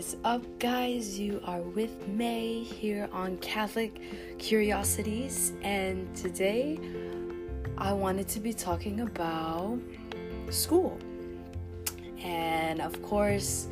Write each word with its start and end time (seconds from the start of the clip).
is 0.00 0.16
up, 0.24 0.42
guys? 0.58 1.18
You 1.18 1.42
are 1.44 1.60
with 1.60 2.08
May 2.08 2.62
here 2.62 3.06
on 3.12 3.36
Catholic 3.36 4.00
Curiosities, 4.38 5.52
and 5.60 6.16
today 6.16 6.80
I 7.76 7.92
wanted 7.92 8.26
to 8.28 8.40
be 8.40 8.54
talking 8.54 9.00
about 9.00 9.78
school. 10.48 10.98
And 12.18 12.80
of 12.80 13.02
course, 13.02 13.68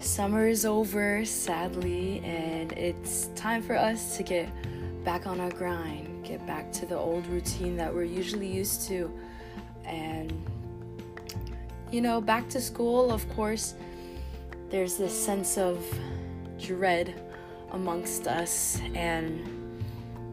summer 0.00 0.48
is 0.48 0.66
over, 0.66 1.24
sadly, 1.24 2.20
and 2.24 2.72
it's 2.72 3.28
time 3.36 3.62
for 3.62 3.76
us 3.76 4.16
to 4.16 4.24
get 4.24 4.48
back 5.04 5.28
on 5.28 5.38
our 5.38 5.52
grind, 5.52 6.24
get 6.24 6.44
back 6.48 6.72
to 6.72 6.84
the 6.84 6.96
old 6.96 7.24
routine 7.28 7.76
that 7.76 7.94
we're 7.94 8.02
usually 8.02 8.48
used 8.52 8.88
to. 8.88 9.08
And, 9.84 10.32
you 11.92 12.00
know, 12.00 12.20
back 12.20 12.48
to 12.48 12.60
school, 12.60 13.12
of 13.12 13.28
course 13.36 13.74
there's 14.70 14.96
this 14.96 15.12
sense 15.12 15.58
of 15.58 15.84
dread 16.60 17.20
amongst 17.72 18.28
us 18.28 18.80
and 18.94 19.82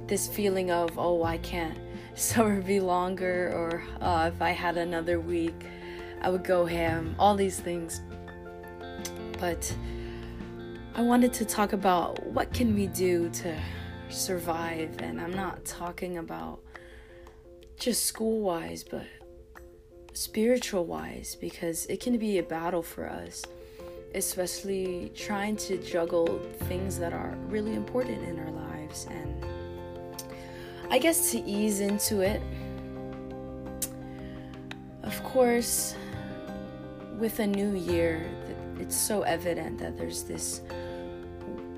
this 0.08 0.28
feeling 0.28 0.70
of 0.72 0.98
oh 0.98 1.24
i 1.24 1.38
can't 1.40 1.78
summer 2.16 2.62
be 2.62 2.80
longer 2.80 3.52
or 3.54 3.84
uh, 4.02 4.30
if 4.34 4.42
i 4.42 4.52
had 4.52 4.78
another 4.78 5.20
week 5.20 5.66
i 6.22 6.30
would 6.30 6.44
go 6.44 6.66
ham 6.66 7.16
all 7.20 7.36
these 7.36 7.60
things. 7.60 8.02
But 9.40 9.72
i 10.96 11.02
wanted 11.02 11.34
to 11.34 11.46
talk 11.46 11.74
about 11.74 12.26
what 12.28 12.54
can 12.54 12.74
we 12.76 12.88
do 12.88 13.30
to 13.30 13.56
survive 14.10 14.96
and 15.00 15.20
i'm 15.20 15.34
not 15.34 15.64
talking 15.66 16.18
about 16.18 16.60
just 17.78 18.06
school 18.06 18.40
wise 18.40 18.84
but 18.84 19.06
spiritual 20.14 20.86
wise 20.86 21.36
because 21.36 21.86
it 21.86 22.00
can 22.00 22.18
be 22.18 22.40
a 22.40 22.44
battle 22.44 22.82
for 22.82 23.08
us 23.08 23.44
especially 24.16 25.12
trying 25.16 25.56
to 25.58 25.78
juggle 25.78 26.40
things 26.64 26.98
that 27.00 27.14
are 27.14 27.38
really 27.48 27.76
important 27.76 28.24
in 28.24 28.40
our 28.40 28.52
lives. 28.52 29.08
And 29.10 29.46
I 30.90 31.00
guess 31.00 31.32
to 31.32 31.40
ease 31.44 31.80
into 31.80 32.22
it, 32.22 32.42
of 35.04 35.24
course, 35.24 35.96
with 37.18 37.40
a 37.40 37.48
new 37.48 37.76
year, 37.76 38.30
it's 38.80 38.96
so 38.96 39.24
evident 39.24 39.80
that 39.80 39.98
there's 39.98 40.24
this 40.24 40.62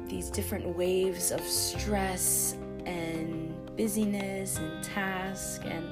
these 0.08 0.30
different 0.32 0.66
waves 0.76 1.32
of 1.32 1.42
stress 1.42 2.56
and 2.86 3.54
busyness 3.78 4.58
and 4.58 4.84
task 4.84 5.62
and 5.66 5.88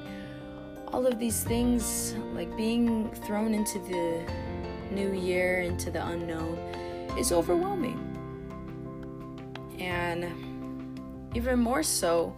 all 0.88 1.06
of 1.06 1.18
these 1.18 1.44
things 1.44 2.14
like 2.34 2.54
being 2.56 3.10
thrown 3.26 3.54
into 3.54 3.78
the 3.78 4.24
new 4.90 5.12
year 5.12 5.60
into 5.60 5.90
the 5.90 6.06
unknown 6.06 6.56
is 7.18 7.32
overwhelming. 7.32 8.04
And 9.78 10.26
even 11.34 11.58
more 11.58 11.82
so, 11.82 12.34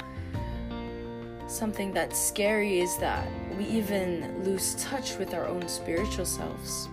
something 1.47 1.93
that's 1.93 2.19
scary 2.19 2.81
is 2.81 2.97
that 2.99 3.27
we 3.57 3.65
even 3.65 4.45
lose 4.45 4.75
touch 4.77 5.17
with 5.17 5.35
our 5.35 5.47
own 5.47 5.67
spiritual 5.69 6.27
selves, 6.27 6.89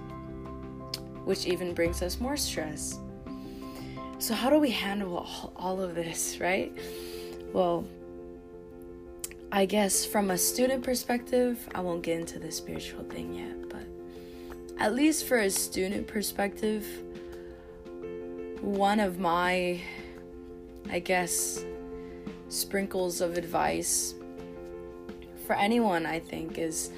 which 1.25 1.45
even 1.45 1.73
brings 1.73 2.01
us 2.01 2.19
more 2.19 2.37
stress. 2.37 2.99
So, 4.19 4.33
how 4.33 4.49
do 4.49 4.57
we 4.57 4.71
handle 4.71 5.27
all 5.55 5.81
of 5.81 5.93
this, 5.93 6.39
right? 6.39 6.75
Well, 7.53 7.85
I 9.51 9.65
guess 9.65 10.05
from 10.05 10.31
a 10.31 10.37
student 10.37 10.83
perspective, 10.83 11.69
I 11.73 11.81
won't 11.81 12.03
get 12.03 12.19
into 12.19 12.39
the 12.39 12.51
spiritual 12.51 13.03
thing 13.03 13.33
yet, 13.33 13.66
at 14.79 14.93
least 14.93 15.25
for 15.25 15.39
a 15.39 15.49
student 15.49 16.07
perspective, 16.07 16.85
one 18.61 18.99
of 18.99 19.19
my, 19.19 19.81
I 20.89 20.99
guess, 20.99 21.63
sprinkles 22.49 23.21
of 23.21 23.37
advice 23.37 24.13
for 25.45 25.55
anyone, 25.55 26.05
I 26.05 26.19
think, 26.19 26.57
is 26.57 26.91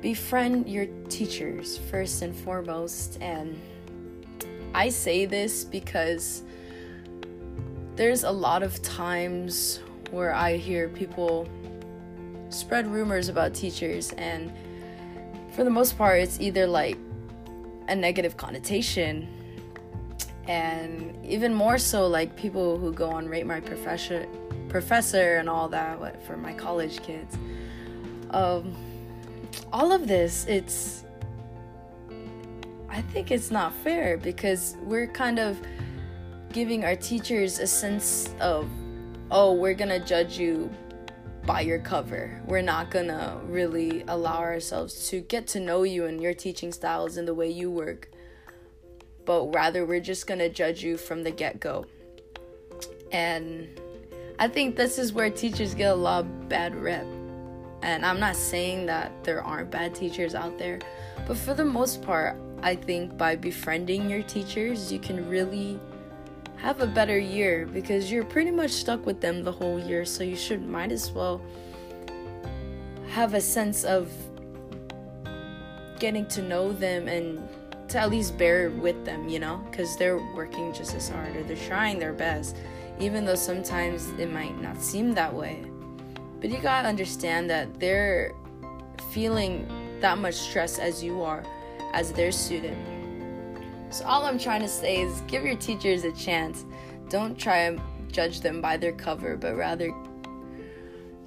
befriend 0.00 0.68
your 0.68 0.86
teachers 1.08 1.78
first 1.90 2.22
and 2.22 2.34
foremost. 2.34 3.18
And 3.20 3.58
I 4.74 4.88
say 4.88 5.24
this 5.24 5.64
because 5.64 6.42
there's 7.96 8.24
a 8.24 8.30
lot 8.30 8.62
of 8.62 8.80
times 8.82 9.80
where 10.10 10.32
I 10.34 10.56
hear 10.56 10.88
people 10.88 11.48
spread 12.50 12.86
rumors 12.86 13.28
about 13.28 13.54
teachers 13.54 14.12
and 14.12 14.52
for 15.58 15.64
the 15.64 15.70
most 15.70 15.98
part, 15.98 16.20
it's 16.20 16.38
either 16.38 16.68
like 16.68 16.96
a 17.88 17.96
negative 17.96 18.36
connotation, 18.36 19.26
and 20.46 21.18
even 21.26 21.52
more 21.52 21.78
so, 21.78 22.06
like 22.06 22.36
people 22.36 22.78
who 22.78 22.92
go 22.92 23.10
on 23.10 23.26
rate 23.26 23.44
my 23.44 23.58
professor, 23.58 24.24
professor, 24.68 25.38
and 25.38 25.48
all 25.48 25.68
that. 25.68 25.98
What 25.98 26.22
for 26.22 26.36
my 26.36 26.52
college 26.52 27.02
kids? 27.02 27.36
Um, 28.30 28.72
all 29.72 29.90
of 29.90 30.06
this, 30.06 30.46
it's. 30.46 31.02
I 32.88 33.02
think 33.02 33.32
it's 33.32 33.50
not 33.50 33.74
fair 33.82 34.16
because 34.16 34.76
we're 34.84 35.08
kind 35.08 35.40
of 35.40 35.60
giving 36.52 36.84
our 36.84 36.94
teachers 36.94 37.58
a 37.58 37.66
sense 37.66 38.32
of, 38.40 38.68
oh, 39.32 39.54
we're 39.54 39.74
gonna 39.74 39.98
judge 39.98 40.38
you 40.38 40.70
by 41.48 41.62
your 41.62 41.78
cover. 41.78 42.42
We're 42.44 42.60
not 42.60 42.90
gonna 42.90 43.40
really 43.46 44.04
allow 44.06 44.36
ourselves 44.36 45.08
to 45.08 45.22
get 45.22 45.46
to 45.48 45.60
know 45.60 45.82
you 45.82 46.04
and 46.04 46.22
your 46.22 46.34
teaching 46.34 46.72
styles 46.72 47.16
and 47.16 47.26
the 47.26 47.32
way 47.32 47.48
you 47.48 47.70
work, 47.70 48.10
but 49.24 49.46
rather 49.54 49.86
we're 49.86 49.98
just 49.98 50.26
gonna 50.26 50.50
judge 50.50 50.84
you 50.84 50.98
from 50.98 51.22
the 51.22 51.30
get 51.30 51.58
go. 51.58 51.86
And 53.12 53.66
I 54.38 54.48
think 54.48 54.76
this 54.76 54.98
is 54.98 55.14
where 55.14 55.30
teachers 55.30 55.72
get 55.72 55.90
a 55.90 55.94
lot 55.94 56.26
of 56.26 56.50
bad 56.50 56.76
rep. 56.76 57.06
And 57.80 58.04
I'm 58.04 58.20
not 58.20 58.36
saying 58.36 58.84
that 58.84 59.24
there 59.24 59.42
aren't 59.42 59.70
bad 59.70 59.94
teachers 59.94 60.34
out 60.34 60.58
there, 60.58 60.80
but 61.26 61.38
for 61.38 61.54
the 61.54 61.64
most 61.64 62.02
part, 62.02 62.36
I 62.62 62.74
think 62.74 63.16
by 63.16 63.36
befriending 63.36 64.10
your 64.10 64.22
teachers, 64.22 64.92
you 64.92 64.98
can 64.98 65.26
really 65.30 65.80
have 66.58 66.80
a 66.80 66.86
better 66.86 67.18
year 67.18 67.66
because 67.66 68.10
you're 68.10 68.24
pretty 68.24 68.50
much 68.50 68.70
stuck 68.70 69.06
with 69.06 69.20
them 69.20 69.44
the 69.44 69.52
whole 69.52 69.78
year, 69.78 70.04
so 70.04 70.24
you 70.24 70.36
should 70.36 70.66
might 70.66 70.92
as 70.92 71.10
well 71.12 71.40
have 73.08 73.34
a 73.34 73.40
sense 73.40 73.84
of 73.84 74.12
getting 75.98 76.26
to 76.26 76.42
know 76.42 76.72
them 76.72 77.08
and 77.08 77.48
to 77.88 77.98
at 77.98 78.10
least 78.10 78.36
bear 78.36 78.70
with 78.70 79.04
them, 79.04 79.28
you 79.28 79.38
know, 79.38 79.64
because 79.70 79.96
they're 79.96 80.18
working 80.34 80.72
just 80.74 80.94
as 80.94 81.08
hard 81.08 81.34
or 81.36 81.42
they're 81.44 81.56
trying 81.56 81.98
their 81.98 82.12
best, 82.12 82.56
even 83.00 83.24
though 83.24 83.34
sometimes 83.34 84.08
it 84.18 84.30
might 84.30 84.60
not 84.60 84.82
seem 84.82 85.14
that 85.14 85.32
way. 85.32 85.64
But 86.40 86.50
you 86.50 86.58
gotta 86.58 86.88
understand 86.88 87.48
that 87.50 87.80
they're 87.80 88.34
feeling 89.12 89.66
that 90.00 90.18
much 90.18 90.34
stress 90.34 90.78
as 90.78 91.02
you 91.02 91.22
are 91.22 91.44
as 91.94 92.12
their 92.12 92.30
student 92.30 92.76
so, 93.90 94.04
all 94.04 94.24
I'm 94.24 94.38
trying 94.38 94.60
to 94.62 94.68
say 94.68 95.00
is 95.00 95.20
give 95.22 95.44
your 95.44 95.56
teachers 95.56 96.04
a 96.04 96.12
chance. 96.12 96.64
Don't 97.08 97.38
try 97.38 97.58
and 97.58 97.80
judge 98.12 98.40
them 98.40 98.60
by 98.60 98.76
their 98.76 98.92
cover, 98.92 99.36
but 99.36 99.56
rather 99.56 99.92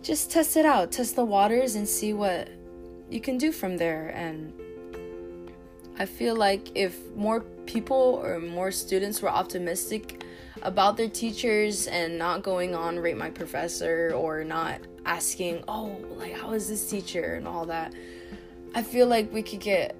just 0.01 0.31
test 0.31 0.57
it 0.57 0.65
out, 0.65 0.91
test 0.91 1.15
the 1.15 1.25
waters, 1.25 1.75
and 1.75 1.87
see 1.87 2.13
what 2.13 2.49
you 3.09 3.21
can 3.21 3.37
do 3.37 3.51
from 3.51 3.77
there. 3.77 4.09
And 4.09 4.53
I 5.97 6.05
feel 6.05 6.35
like 6.35 6.71
if 6.75 6.97
more 7.15 7.41
people 7.65 8.21
or 8.23 8.39
more 8.39 8.71
students 8.71 9.21
were 9.21 9.29
optimistic 9.29 10.23
about 10.63 10.97
their 10.97 11.09
teachers 11.09 11.87
and 11.87 12.17
not 12.17 12.43
going 12.43 12.75
on 12.75 12.99
rate 12.99 13.17
my 13.17 13.29
professor 13.29 14.11
or 14.15 14.43
not 14.43 14.81
asking, 15.05 15.63
oh, 15.67 15.97
like, 16.17 16.35
how 16.35 16.53
is 16.53 16.67
this 16.67 16.89
teacher 16.89 17.35
and 17.35 17.47
all 17.47 17.65
that, 17.65 17.93
I 18.73 18.83
feel 18.83 19.07
like 19.07 19.31
we 19.33 19.41
could 19.41 19.59
get 19.59 19.95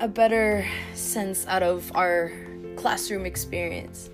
a 0.00 0.08
better 0.08 0.66
sense 0.94 1.46
out 1.46 1.62
of 1.62 1.90
our 1.94 2.32
classroom 2.76 3.26
experience. 3.26 4.10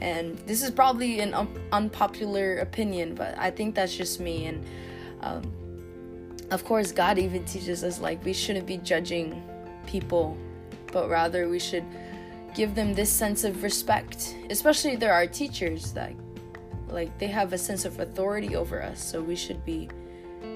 And 0.00 0.38
this 0.40 0.62
is 0.62 0.70
probably 0.70 1.20
an 1.20 1.34
un- 1.34 1.60
unpopular 1.72 2.58
opinion, 2.58 3.14
but 3.14 3.36
I 3.38 3.50
think 3.50 3.74
that's 3.74 3.94
just 3.96 4.20
me. 4.20 4.46
And 4.46 4.64
um, 5.20 5.42
of 6.50 6.64
course, 6.64 6.92
God 6.92 7.18
even 7.18 7.44
teaches 7.44 7.82
us 7.82 8.00
like 8.00 8.24
we 8.24 8.32
shouldn't 8.32 8.66
be 8.66 8.78
judging 8.78 9.42
people, 9.86 10.36
but 10.92 11.08
rather 11.08 11.48
we 11.48 11.58
should 11.58 11.84
give 12.54 12.74
them 12.74 12.94
this 12.94 13.10
sense 13.10 13.44
of 13.44 13.62
respect. 13.62 14.36
Especially 14.50 14.96
there 14.96 15.12
are 15.12 15.26
teachers 15.26 15.92
that 15.92 16.12
like 16.88 17.18
they 17.18 17.26
have 17.26 17.52
a 17.52 17.58
sense 17.58 17.84
of 17.84 17.98
authority 18.00 18.54
over 18.54 18.82
us, 18.82 19.02
so 19.02 19.20
we 19.20 19.36
should 19.36 19.64
be 19.64 19.88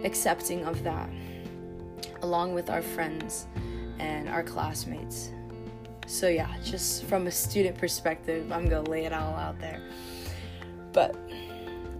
accepting 0.04 0.64
of 0.64 0.82
that 0.84 1.10
along 2.22 2.54
with 2.54 2.70
our 2.70 2.82
friends 2.82 3.46
and 4.00 4.28
our 4.28 4.42
classmates. 4.42 5.30
So, 6.06 6.28
yeah, 6.28 6.52
just 6.64 7.04
from 7.04 7.26
a 7.26 7.30
student 7.30 7.78
perspective, 7.78 8.50
I'm 8.50 8.68
gonna 8.68 8.88
lay 8.88 9.04
it 9.04 9.12
all 9.12 9.34
out 9.34 9.60
there. 9.60 9.80
But 10.92 11.14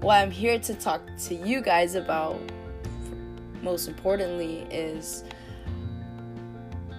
what 0.01 0.17
I'm 0.17 0.31
here 0.31 0.59
to 0.59 0.75
talk 0.75 1.03
to 1.29 1.35
you 1.35 1.61
guys 1.61 1.95
about, 1.95 2.41
most 3.63 3.87
importantly, 3.87 4.67
is 4.71 5.23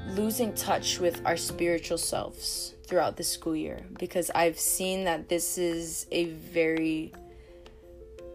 losing 0.09 0.53
touch 0.53 0.99
with 0.99 1.21
our 1.25 1.35
spiritual 1.35 1.97
selves 1.97 2.75
throughout 2.85 3.17
the 3.17 3.23
school 3.23 3.55
year 3.55 3.81
because 3.97 4.29
I've 4.35 4.59
seen 4.59 5.05
that 5.05 5.29
this 5.29 5.57
is 5.57 6.05
a 6.11 6.25
very 6.25 7.13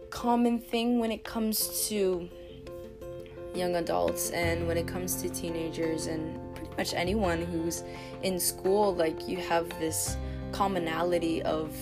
common 0.09 0.59
thing 0.59 0.99
when 0.99 1.11
it 1.11 1.23
comes 1.23 1.87
to 1.89 2.27
young 3.53 3.75
adults 3.75 4.31
and 4.31 4.67
when 4.67 4.77
it 4.77 4.87
comes 4.87 5.21
to 5.21 5.29
teenagers 5.29 6.07
and 6.07 6.39
much 6.77 6.93
anyone 6.93 7.41
who's 7.41 7.83
in 8.23 8.39
school 8.39 8.95
like 8.95 9.27
you 9.27 9.37
have 9.37 9.67
this 9.79 10.17
commonality 10.51 11.41
of 11.43 11.75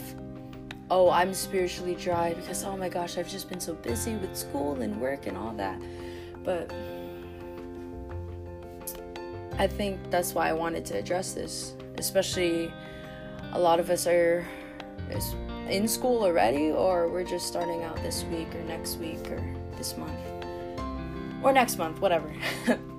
oh 0.89 1.09
i'm 1.09 1.33
spiritually 1.33 1.95
dry 1.95 2.33
because 2.33 2.63
oh 2.63 2.77
my 2.77 2.89
gosh 2.89 3.17
i've 3.17 3.29
just 3.29 3.49
been 3.49 3.59
so 3.59 3.73
busy 3.73 4.15
with 4.15 4.35
school 4.35 4.79
and 4.81 4.99
work 4.99 5.27
and 5.27 5.37
all 5.37 5.53
that. 5.53 5.79
But 6.43 6.71
i 9.57 9.67
think 9.67 9.99
that's 10.11 10.33
why 10.33 10.49
i 10.49 10.53
wanted 10.53 10.85
to 10.85 10.97
address 10.97 11.33
this 11.33 11.75
especially 11.97 12.71
a 13.53 13.59
lot 13.59 13.79
of 13.79 13.89
us 13.89 14.05
are 14.05 14.45
in 15.69 15.87
school 15.87 16.23
already 16.23 16.71
or 16.71 17.07
we're 17.07 17.23
just 17.23 17.47
starting 17.47 17.83
out 17.83 17.95
this 17.97 18.23
week 18.25 18.53
or 18.55 18.63
next 18.63 18.97
week 18.97 19.31
or 19.31 19.43
this 19.77 19.97
month. 19.97 20.19
Or 21.41 21.51
next 21.51 21.77
month 21.77 22.01
whatever 22.01 22.31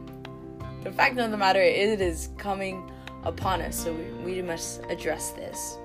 the 0.86 0.92
fact 0.92 1.18
of 1.18 1.32
the 1.32 1.36
matter 1.36 1.60
is 1.60 1.90
it 1.90 2.00
is 2.00 2.28
coming 2.38 2.88
upon 3.24 3.60
us 3.60 3.82
so 3.82 3.92
we, 3.92 4.34
we 4.34 4.40
must 4.42 4.84
address 4.88 5.30
this. 5.32 5.78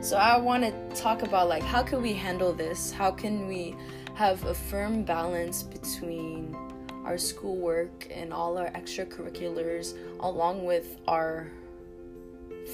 So 0.00 0.16
i 0.16 0.36
want 0.36 0.62
to 0.62 1.00
talk 1.00 1.24
about 1.24 1.48
like 1.48 1.64
how 1.64 1.82
can 1.82 2.00
we 2.00 2.12
handle 2.12 2.52
this? 2.52 2.92
How 2.92 3.10
can 3.10 3.48
we 3.48 3.74
have 4.14 4.44
a 4.44 4.54
firm 4.54 5.02
balance 5.02 5.64
between 5.64 6.56
our 7.04 7.18
schoolwork 7.18 8.06
and 8.14 8.32
all 8.32 8.56
our 8.58 8.70
extracurriculars 8.70 9.96
along 10.20 10.64
with 10.64 10.98
our 11.08 11.50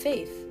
faith? 0.02 0.44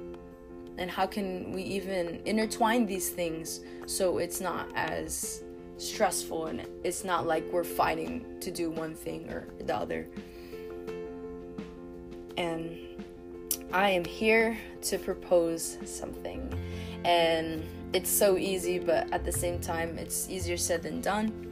And 0.80 0.90
how 0.90 1.06
can 1.06 1.52
we 1.52 1.62
even 1.62 2.22
intertwine 2.26 2.88
these 2.88 3.12
things 3.12 3.62
so 3.86 4.18
it's 4.18 4.42
not 4.42 4.68
as 4.76 5.44
stressful 5.78 6.48
and 6.48 6.66
it's 6.84 7.04
not 7.04 7.28
like 7.28 7.44
we're 7.52 7.64
fighting 7.64 8.26
to 8.40 8.52
do 8.52 8.70
one 8.70 8.96
thing 8.96 9.30
or 9.30 9.48
the 9.60 9.76
other 9.76 10.08
and 12.38 12.78
I 13.72 13.90
am 13.90 14.06
here 14.06 14.58
to 14.84 14.98
propose 14.98 15.78
something 15.86 16.54
and 17.06 17.64
it's 17.94 18.10
so 18.10 18.38
easy 18.38 18.80
but 18.80 19.12
at 19.14 19.24
the 19.24 19.32
same 19.32 19.60
time 19.60 19.98
it's 19.98 20.30
easier 20.30 20.58
said 20.58 20.82
than 20.84 21.02
done 21.02 21.52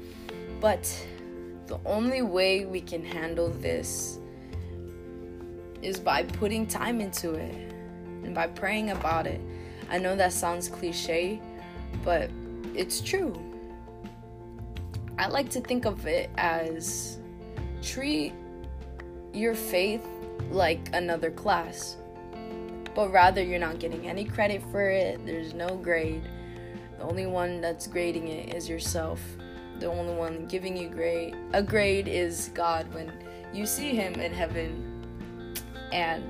but 0.60 1.08
the 1.68 1.80
only 1.86 2.22
way 2.22 2.66
we 2.66 2.82
can 2.82 3.04
handle 3.04 3.50
this 3.50 4.20
is 5.82 6.00
by 6.00 6.24
putting 6.24 6.66
time 6.66 7.00
into 7.02 7.34
it 7.34 7.54
and 8.24 8.34
by 8.34 8.48
praying 8.48 8.90
about 8.90 9.28
it. 9.28 9.40
I 9.90 9.98
know 10.00 10.16
that 10.16 10.34
sounds 10.34 10.68
cliche, 10.68 11.40
but 12.04 12.30
it's 12.74 13.02
true. 13.02 13.34
I 15.18 15.28
like 15.28 15.50
to 15.52 15.62
think 15.62 15.86
of 15.86 16.06
it 16.08 16.30
as 16.38 17.20
treat 17.82 18.34
your 19.34 19.56
faith 19.56 20.06
like 20.52 20.90
another 20.94 21.32
class, 21.32 21.98
but 22.94 23.12
rather 23.12 23.42
you're 23.42 23.60
not 23.60 23.80
getting 23.80 24.08
any 24.08 24.26
credit 24.26 24.62
for 24.72 24.90
it, 24.90 25.26
there's 25.26 25.54
no 25.54 25.78
grade. 25.78 26.28
The 26.98 27.04
only 27.04 27.28
one 27.28 27.62
that's 27.62 27.88
grading 27.88 28.28
it 28.28 28.54
is 28.54 28.68
yourself. 28.68 29.22
The 29.80 29.88
only 29.88 30.14
one 30.14 30.48
giving 30.48 30.76
you 30.76 30.90
grade 30.90 31.36
a 31.54 31.62
grade 31.62 32.08
is 32.08 32.50
God 32.54 32.94
when 32.94 33.12
you 33.54 33.66
see 33.66 33.96
him 33.96 34.16
in 34.16 34.34
heaven. 34.34 35.14
And 35.92 36.24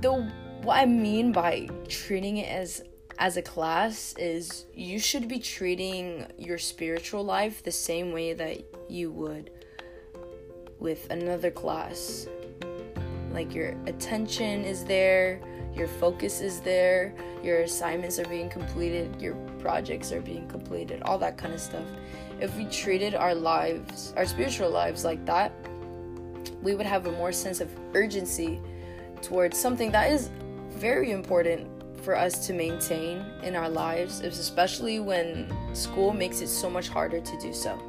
the 0.00 0.30
what 0.62 0.78
I 0.78 0.86
mean 0.86 1.32
by 1.32 1.68
treating 1.88 2.38
it 2.38 2.48
as 2.48 2.82
as 3.20 3.36
a 3.36 3.42
class 3.42 4.14
is 4.18 4.64
you 4.74 4.98
should 4.98 5.28
be 5.28 5.38
treating 5.38 6.26
your 6.38 6.56
spiritual 6.56 7.22
life 7.22 7.62
the 7.62 7.70
same 7.70 8.12
way 8.12 8.32
that 8.32 8.64
you 8.88 9.12
would 9.12 9.50
with 10.78 11.08
another 11.10 11.50
class. 11.50 12.26
Like 13.30 13.54
your 13.54 13.76
attention 13.86 14.64
is 14.64 14.84
there, 14.84 15.38
your 15.74 15.86
focus 15.86 16.40
is 16.40 16.60
there, 16.60 17.14
your 17.44 17.60
assignments 17.60 18.18
are 18.18 18.24
being 18.24 18.48
completed, 18.48 19.20
your 19.20 19.34
projects 19.58 20.12
are 20.12 20.22
being 20.22 20.48
completed, 20.48 21.02
all 21.02 21.18
that 21.18 21.36
kind 21.36 21.52
of 21.52 21.60
stuff. 21.60 21.84
If 22.40 22.56
we 22.56 22.64
treated 22.64 23.14
our 23.14 23.34
lives, 23.34 24.14
our 24.16 24.24
spiritual 24.24 24.70
lives 24.70 25.04
like 25.04 25.26
that, 25.26 25.52
we 26.62 26.74
would 26.74 26.86
have 26.86 27.04
a 27.04 27.12
more 27.12 27.32
sense 27.32 27.60
of 27.60 27.70
urgency 27.92 28.62
towards 29.20 29.58
something 29.58 29.90
that 29.90 30.10
is 30.10 30.30
very 30.70 31.10
important 31.10 31.79
for 32.10 32.16
us 32.16 32.44
to 32.44 32.52
maintain 32.52 33.24
in 33.44 33.54
our 33.54 33.68
lives, 33.68 34.18
especially 34.18 34.98
when 34.98 35.46
school 35.74 36.12
makes 36.12 36.40
it 36.40 36.48
so 36.48 36.68
much 36.68 36.88
harder 36.88 37.20
to 37.20 37.38
do 37.38 37.52
so. 37.52 37.80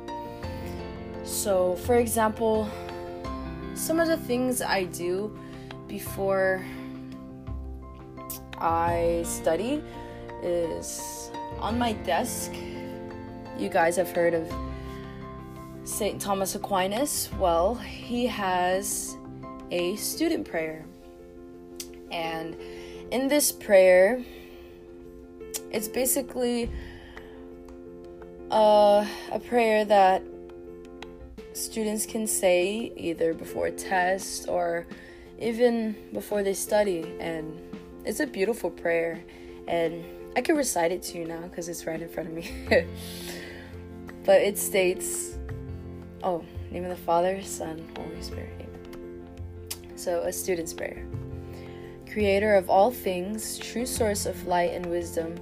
So, 1.24 1.76
for 1.78 1.96
example, 1.96 2.70
some 3.74 4.00
of 4.00 4.08
the 4.08 4.18
things 4.18 4.62
I 4.62 4.84
do 4.84 5.36
before 5.88 6.64
I 8.60 9.24
study 9.26 9.82
is 10.44 11.32
on 11.60 11.80
my 11.80 11.94
desk. 11.94 12.54
You 13.58 13.70
guys 13.70 13.96
have 13.96 14.12
heard 14.12 14.36
of 14.36 14.48
St. 15.84 16.22
Thomas 16.22 16.54
Aquinas. 16.54 17.28
Well, 17.40 17.74
he 17.74 18.28
has 18.28 19.18
a 19.72 19.96
student 19.96 20.48
prayer. 20.48 20.86
And 22.12 22.56
in 23.12 23.28
this 23.28 23.52
prayer, 23.52 24.24
it's 25.72 25.88
basically 25.88 26.72
uh, 28.50 29.06
a 29.32 29.40
prayer 29.40 29.86
that 29.86 30.24
students 31.54 32.06
can 32.06 32.26
say 32.26 32.92
either 32.96 33.34
before 33.34 33.68
a 33.68 33.72
test 33.72 34.48
or 34.48 34.88
even 35.40 35.96
before 36.14 36.42
they 36.42 36.54
study. 36.54 37.14
And 37.20 37.60
it's 38.06 38.22
a 38.22 38.28
beautiful 38.28 38.70
prayer. 38.70 39.22
And 39.68 40.04
I 40.36 40.42
can 40.42 40.56
recite 40.56 40.92
it 40.92 41.04
to 41.04 41.18
you 41.20 41.26
now 41.26 41.42
because 41.42 41.68
it's 41.68 41.86
right 41.86 42.02
in 42.02 42.08
front 42.08 42.30
of 42.30 42.36
me. 42.36 42.50
but 44.26 44.42
it 44.42 44.58
states, 44.58 45.38
oh, 46.24 46.44
name 46.72 46.86
of 46.86 46.90
the 46.90 47.04
Father, 47.04 47.42
Son, 47.42 47.86
Holy 47.98 48.22
Spirit. 48.22 48.50
So, 49.96 50.22
a 50.22 50.32
student's 50.32 50.74
prayer. 50.74 51.06
Creator 52.12 52.56
of 52.56 52.70
all 52.70 52.92
things, 52.92 53.58
true 53.58 53.86
source 53.86 54.26
of 54.26 54.46
light 54.46 54.74
and 54.74 54.86
wisdom, 54.86 55.34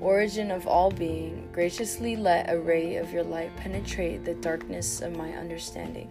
origin 0.00 0.50
of 0.50 0.66
all 0.66 0.90
being, 0.90 1.46
graciously 1.52 2.16
let 2.16 2.50
a 2.50 2.58
ray 2.58 2.96
of 2.96 3.12
your 3.12 3.24
light 3.24 3.54
penetrate 3.56 4.24
the 4.24 4.32
darkness 4.36 5.02
of 5.02 5.14
my 5.14 5.34
understanding. 5.34 6.08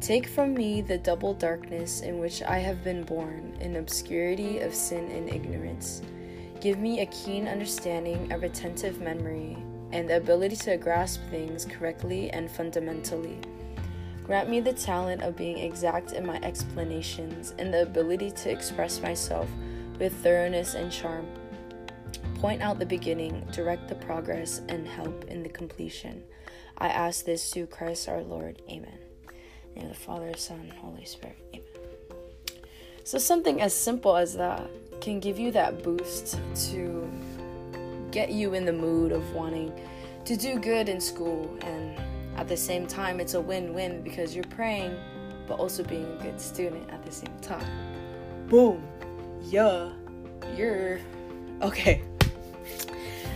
Take 0.00 0.26
from 0.26 0.54
me 0.54 0.80
the 0.80 0.96
double 0.96 1.34
darkness 1.34 2.00
in 2.00 2.18
which 2.18 2.42
I 2.42 2.60
have 2.60 2.82
been 2.82 3.02
born, 3.04 3.54
in 3.60 3.76
obscurity 3.76 4.60
of 4.60 4.74
sin 4.74 5.10
and 5.10 5.28
ignorance. 5.28 6.00
Give 6.62 6.78
me 6.78 7.00
a 7.00 7.06
keen 7.06 7.46
understanding, 7.46 8.32
a 8.32 8.38
retentive 8.38 9.02
memory, 9.02 9.58
and 9.92 10.08
the 10.08 10.16
ability 10.16 10.56
to 10.56 10.78
grasp 10.78 11.20
things 11.28 11.66
correctly 11.66 12.30
and 12.30 12.50
fundamentally. 12.50 13.38
Grant 14.26 14.50
me 14.50 14.58
the 14.58 14.72
talent 14.72 15.22
of 15.22 15.36
being 15.36 15.56
exact 15.56 16.10
in 16.10 16.26
my 16.26 16.40
explanations 16.42 17.54
and 17.60 17.72
the 17.72 17.82
ability 17.82 18.32
to 18.32 18.50
express 18.50 19.00
myself 19.00 19.48
with 20.00 20.12
thoroughness 20.16 20.74
and 20.74 20.90
charm. 20.90 21.28
Point 22.34 22.60
out 22.60 22.80
the 22.80 22.86
beginning, 22.86 23.46
direct 23.52 23.86
the 23.86 23.94
progress, 23.94 24.62
and 24.68 24.84
help 24.84 25.26
in 25.26 25.44
the 25.44 25.48
completion. 25.48 26.24
I 26.76 26.88
ask 26.88 27.24
this 27.24 27.52
through 27.52 27.66
Christ 27.66 28.08
our 28.08 28.20
Lord. 28.20 28.60
Amen. 28.68 28.98
In 29.76 29.88
the 29.88 29.94
Father, 29.94 30.36
Son, 30.36 30.72
Holy 30.80 31.04
Spirit. 31.04 31.38
Amen. 31.54 32.64
So, 33.04 33.18
something 33.18 33.62
as 33.62 33.72
simple 33.72 34.16
as 34.16 34.34
that 34.34 34.68
can 35.00 35.20
give 35.20 35.38
you 35.38 35.52
that 35.52 35.84
boost 35.84 36.40
to 36.70 37.08
get 38.10 38.32
you 38.32 38.54
in 38.54 38.64
the 38.64 38.72
mood 38.72 39.12
of 39.12 39.34
wanting 39.34 39.72
to 40.24 40.36
do 40.36 40.58
good 40.58 40.88
in 40.88 41.00
school 41.00 41.56
and 41.60 41.96
at 42.36 42.48
the 42.48 42.56
same 42.56 42.86
time, 42.86 43.20
it's 43.20 43.34
a 43.34 43.40
win 43.40 43.74
win 43.74 44.02
because 44.02 44.34
you're 44.34 44.44
praying, 44.44 44.96
but 45.46 45.58
also 45.58 45.82
being 45.82 46.06
a 46.18 46.22
good 46.22 46.40
student 46.40 46.88
at 46.90 47.04
the 47.04 47.12
same 47.12 47.36
time. 47.40 47.66
Boom. 48.48 48.86
Yeah. 49.42 49.90
You're 50.56 51.00
okay. 51.62 52.02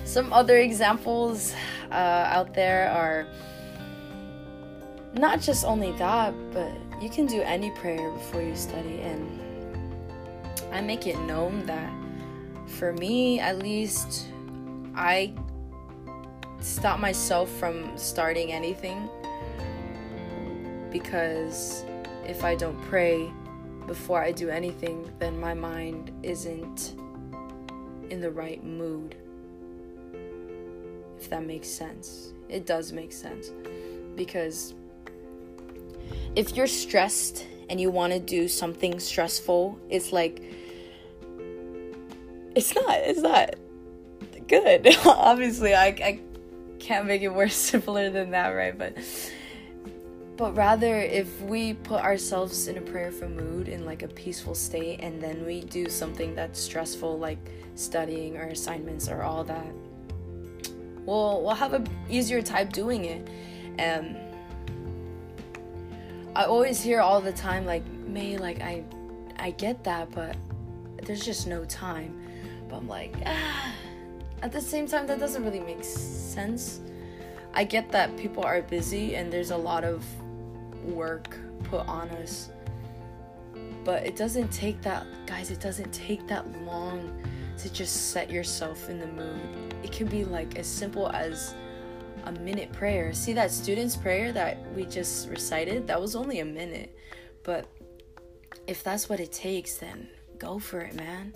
Some 0.05 0.33
other 0.33 0.59
examples 0.59 1.55
uh, 1.91 1.95
out 1.95 2.55
there 2.55 2.91
are 2.91 3.27
not 5.15 5.41
just 5.41 5.65
only 5.65 5.93
that, 5.93 6.35
but 6.53 6.71
you 7.01 7.09
can 7.09 7.27
do 7.27 7.43
any 7.43 7.71
prayer 7.73 8.11
before 8.11 8.43
you 8.43 8.55
study. 8.55 9.01
And 9.01 9.41
I 10.73 10.81
make 10.81 11.07
it 11.07 11.19
known 11.21 11.67
that 11.67 11.93
for 12.67 12.93
me, 12.93 13.41
at 13.41 13.59
least, 13.59 14.27
I 14.95 15.35
stop 16.61 17.01
myself 17.01 17.51
from 17.59 17.97
starting 17.97 18.53
anything 18.53 19.09
because 20.91 21.85
if 22.27 22.45
I 22.45 22.55
don't 22.55 22.81
pray 22.83 23.31
before 23.87 24.23
I 24.23 24.33
do 24.33 24.51
anything, 24.51 25.11
then 25.19 25.41
my 25.41 25.55
mind 25.55 26.13
isn't 26.23 26.95
in 28.11 28.21
the 28.21 28.31
right 28.31 28.63
mood. 28.63 29.17
If 31.19 31.29
that 31.31 31.45
makes 31.45 31.69
sense. 31.69 32.33
It 32.49 32.67
does 32.67 32.93
make 32.93 33.13
sense. 33.13 33.51
Because 34.17 34.75
if 36.35 36.57
you're 36.57 36.67
stressed 36.67 37.47
and 37.69 37.81
you 37.81 37.91
want 37.91 38.13
to 38.13 38.19
do 38.19 38.49
something 38.49 38.99
stressful, 38.99 39.79
it's 39.89 40.13
like 40.13 40.43
it's 42.57 42.75
not 42.75 42.91
it's 42.91 43.21
not 43.21 43.55
good. 44.49 44.89
Obviously, 45.05 45.75
I 45.75 45.87
I 45.87 46.21
can't 46.81 47.07
make 47.07 47.23
it 47.23 47.31
more 47.31 47.49
simpler 47.69 48.11
than 48.11 48.31
that, 48.31 48.49
right? 48.49 48.77
But 48.77 48.97
but 50.41 50.57
rather 50.57 50.97
if 50.97 51.43
we 51.43 51.75
put 51.75 52.01
ourselves 52.03 52.67
in 52.67 52.79
a 52.79 52.81
prayerful 52.81 53.29
mood 53.29 53.69
in 53.69 53.85
like 53.85 54.03
a 54.03 54.09
peaceful 54.09 54.55
state 54.55 54.99
and 55.03 55.21
then 55.21 55.45
we 55.45 55.61
do 55.61 55.87
something 55.87 56.35
that's 56.35 56.59
stressful 56.59 57.19
like 57.19 57.37
studying 57.75 58.39
or 58.39 58.45
assignments 58.47 59.07
or 59.07 59.23
all 59.23 59.45
that 59.45 59.71
we'll 61.05 61.43
we'll 61.43 61.55
have 61.55 61.75
a 61.75 61.85
easier 62.09 62.41
time 62.41 62.67
doing 62.71 63.05
it 63.05 63.29
and 63.79 64.17
i 66.35 66.45
always 66.45 66.81
hear 66.81 67.03
all 67.03 67.21
the 67.21 67.33
time 67.33 67.67
like 67.67 67.87
may 68.07 68.39
like 68.39 68.63
i 68.63 68.83
i 69.39 69.51
get 69.51 69.85
that 69.85 70.11
but 70.11 70.35
there's 71.03 71.23
just 71.23 71.47
no 71.47 71.67
time 71.67 72.19
but 72.67 72.77
i'm 72.77 72.89
like 72.89 73.15
ah. 73.27 73.75
At 74.43 74.53
the 74.53 74.61
same 74.61 74.87
time 74.87 75.07
that 75.07 75.19
doesn't 75.19 75.45
really 75.45 75.61
make 75.61 75.85
sense. 75.85 76.81
I 77.53 77.65
get 77.65 77.91
that 77.93 78.17
people 78.17 78.45
are 78.45 78.63
busy 78.63 79.17
and 79.17 79.33
there's 79.33 79.51
a 79.51 79.57
lot 79.57 79.85
of 79.85 80.05
work 80.85 81.37
put 81.65 81.87
on 81.87 82.09
us 82.11 82.51
but 83.85 84.07
it 84.07 84.17
doesn't 84.17 84.51
take 84.53 84.81
that 84.83 85.07
guys 85.27 85.51
it 85.51 85.61
doesn't 85.61 85.93
take 85.93 86.27
that 86.27 86.47
long 86.65 87.13
to 87.59 87.73
just 87.73 88.11
set 88.11 88.31
yourself 88.31 88.89
in 88.89 88.99
the 88.99 89.07
mood. 89.07 89.75
It 89.83 89.93
can 89.93 90.07
be 90.07 90.25
like 90.25 90.59
as 90.59 90.67
simple 90.67 91.09
as 91.11 91.55
a 92.25 92.33
minute 92.33 92.73
prayer. 92.73 93.13
See 93.13 93.35
that 93.35 93.51
student's 93.51 93.97
prayer 93.97 94.33
that 94.33 94.59
we 94.75 94.87
just 94.87 95.29
recited? 95.29 95.87
That 95.87 96.01
was 96.01 96.17
only 96.17 96.41
a 96.41 96.45
minute. 96.45 96.97
But 97.43 97.67
if 98.67 98.83
that's 98.83 99.09
what 99.11 99.21
it 99.21 99.33
takes 99.33 99.77
then 99.77 100.09
go 100.39 100.59
for 100.59 100.81
it 100.81 100.95
man. 100.95 101.35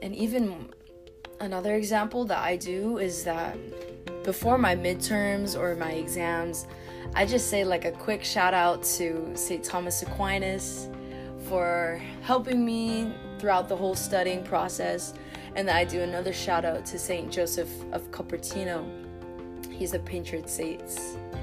And 0.00 0.14
even 0.14 0.70
another 1.40 1.74
example 1.74 2.24
that 2.24 2.38
i 2.38 2.56
do 2.56 2.98
is 2.98 3.24
that 3.24 3.56
before 4.24 4.56
my 4.56 4.74
midterms 4.74 5.58
or 5.58 5.74
my 5.76 5.92
exams 5.92 6.66
I 7.16 7.26
just 7.26 7.48
say 7.48 7.64
like 7.64 7.84
a 7.84 7.92
quick 7.92 8.24
shout 8.24 8.54
out 8.54 8.82
to 8.96 9.30
St. 9.36 9.62
Thomas 9.62 10.02
Aquinas 10.02 10.88
for 11.48 12.02
helping 12.22 12.64
me 12.64 13.14
throughout 13.38 13.68
the 13.68 13.76
whole 13.76 13.94
studying 13.94 14.42
process. 14.42 15.14
And 15.54 15.68
then 15.68 15.76
I 15.76 15.84
do 15.84 16.00
another 16.00 16.32
shout 16.32 16.64
out 16.64 16.84
to 16.86 16.98
St. 16.98 17.30
Joseph 17.30 17.70
of 17.92 18.10
Cupertino. 18.10 18.84
He's 19.70 19.92
the 19.92 20.00
patron 20.00 20.48
saint. 20.48 20.82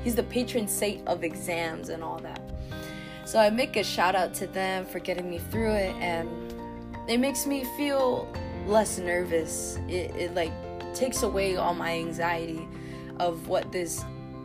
He's 0.03 0.15
the 0.15 0.23
patron 0.23 0.67
saint 0.67 1.07
of 1.07 1.23
exams 1.23 1.87
and 1.87 2.03
all 2.03 2.19
that. 2.19 2.41
So 3.23 3.39
I 3.39 3.49
make 3.49 3.77
a 3.77 3.83
shout 3.83 4.13
out 4.13 4.33
to 4.35 4.47
them 4.47 4.85
for 4.85 4.99
getting 4.99 5.29
me 5.29 5.37
through 5.37 5.71
it 5.71 5.95
and 6.01 6.29
it 7.07 7.19
makes 7.19 7.45
me 7.45 7.63
feel 7.77 8.27
less 8.67 8.97
nervous. 8.99 9.77
It, 9.87 10.15
it 10.15 10.35
like 10.35 10.51
takes 10.93 11.23
away 11.23 11.55
all 11.55 11.73
my 11.73 11.91
anxiety 11.91 12.67
of 13.19 13.47
what 13.47 13.71
this 13.71 14.03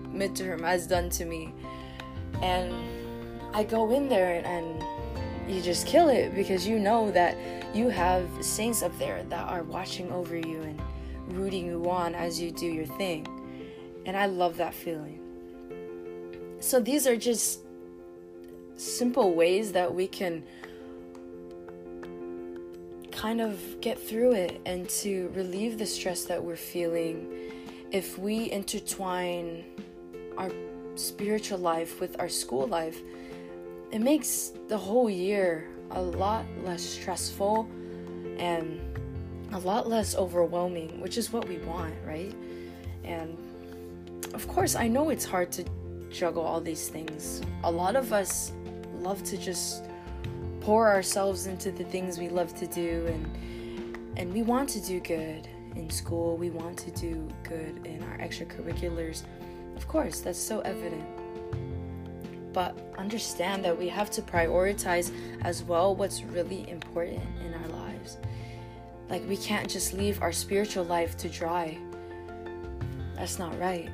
midterm 0.08 0.60
has 0.62 0.86
done 0.86 1.10
to 1.10 1.24
me. 1.24 1.52
And 2.42 2.74
I 3.54 3.64
go 3.64 3.90
in 3.90 4.08
there 4.08 4.42
and 4.44 4.82
you 5.48 5.62
just 5.62 5.86
kill 5.86 6.08
it 6.08 6.34
because 6.34 6.66
you 6.66 6.78
know 6.78 7.10
that 7.12 7.36
you 7.74 7.88
have 7.88 8.28
saints 8.40 8.82
up 8.82 8.96
there 8.98 9.22
that 9.24 9.48
are 9.48 9.62
watching 9.62 10.10
over 10.10 10.36
you 10.36 10.60
and 10.62 10.80
rooting 11.28 11.66
you 11.66 11.88
on 11.88 12.14
as 12.14 12.40
you 12.40 12.50
do 12.50 12.66
your 12.66 12.86
thing. 12.86 13.26
And 14.06 14.16
I 14.16 14.26
love 14.26 14.56
that 14.58 14.74
feeling. 14.74 15.20
So 16.60 16.80
these 16.80 17.06
are 17.06 17.16
just 17.16 17.60
simple 18.76 19.34
ways 19.34 19.72
that 19.72 19.94
we 19.94 20.06
can 20.06 20.44
kind 23.16 23.40
of 23.40 23.80
get 23.80 23.98
through 23.98 24.32
it 24.32 24.60
and 24.66 24.88
to 24.90 25.32
relieve 25.34 25.78
the 25.78 25.86
stress 25.86 26.24
that 26.24 26.42
we're 26.42 26.54
feeling 26.54 27.32
if 27.90 28.18
we 28.18 28.50
intertwine 28.50 29.64
our 30.36 30.50
spiritual 30.96 31.58
life 31.58 31.98
with 32.00 32.18
our 32.20 32.28
school 32.28 32.66
life, 32.66 33.00
it 33.90 34.00
makes 34.00 34.52
the 34.68 34.76
whole 34.76 35.08
year 35.08 35.68
a 35.92 36.02
lot 36.02 36.44
less 36.62 36.82
stressful 36.82 37.68
and 38.38 38.80
a 39.52 39.58
lot 39.60 39.88
less 39.88 40.14
overwhelming, 40.14 41.00
which 41.00 41.16
is 41.16 41.32
what 41.32 41.48
we 41.48 41.58
want, 41.58 41.94
right? 42.04 42.34
And 43.04 43.38
of 44.34 44.46
course, 44.48 44.74
I 44.74 44.88
know 44.88 45.08
it's 45.08 45.24
hard 45.24 45.50
to 45.52 45.64
juggle 46.10 46.42
all 46.42 46.60
these 46.60 46.88
things. 46.88 47.40
A 47.64 47.70
lot 47.70 47.96
of 47.96 48.12
us 48.12 48.52
love 48.98 49.22
to 49.24 49.38
just 49.38 49.85
pour 50.66 50.88
ourselves 50.88 51.46
into 51.46 51.70
the 51.70 51.84
things 51.84 52.18
we 52.18 52.28
love 52.28 52.52
to 52.52 52.66
do 52.66 53.06
and 53.06 53.24
and 54.16 54.34
we 54.34 54.42
want 54.42 54.68
to 54.68 54.80
do 54.80 54.98
good 54.98 55.46
in 55.76 55.88
school. 55.90 56.36
We 56.36 56.50
want 56.50 56.76
to 56.78 56.90
do 56.90 57.28
good 57.44 57.86
in 57.86 58.02
our 58.02 58.18
extracurriculars. 58.18 59.22
Of 59.76 59.86
course, 59.86 60.18
that's 60.18 60.38
so 60.38 60.60
evident. 60.60 61.04
But 62.52 62.76
understand 62.98 63.64
that 63.64 63.78
we 63.78 63.88
have 63.88 64.10
to 64.12 64.22
prioritize 64.22 65.12
as 65.44 65.62
well 65.62 65.94
what's 65.94 66.24
really 66.24 66.68
important 66.68 67.22
in 67.44 67.54
our 67.54 67.68
lives. 67.68 68.16
Like, 69.08 69.22
we 69.28 69.36
can't 69.36 69.70
just 69.70 69.92
leave 69.92 70.20
our 70.20 70.32
spiritual 70.32 70.84
life 70.84 71.16
to 71.18 71.28
dry. 71.28 71.78
That's 73.14 73.38
not 73.38 73.56
right. 73.60 73.90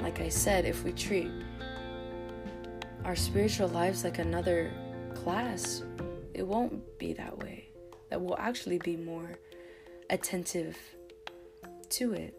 Like 0.00 0.20
I 0.20 0.30
said, 0.30 0.64
if 0.64 0.82
we 0.82 0.92
treat 0.92 1.30
our 3.04 3.14
spiritual 3.14 3.68
lives 3.68 4.02
like 4.02 4.18
another 4.18 4.72
class, 5.22 5.82
it 6.34 6.46
won't 6.46 6.98
be 6.98 7.12
that 7.14 7.38
way. 7.38 7.68
That 8.10 8.20
we'll 8.20 8.38
actually 8.38 8.78
be 8.78 8.96
more 8.96 9.38
attentive 10.10 10.76
to 11.90 12.12
it 12.12 12.34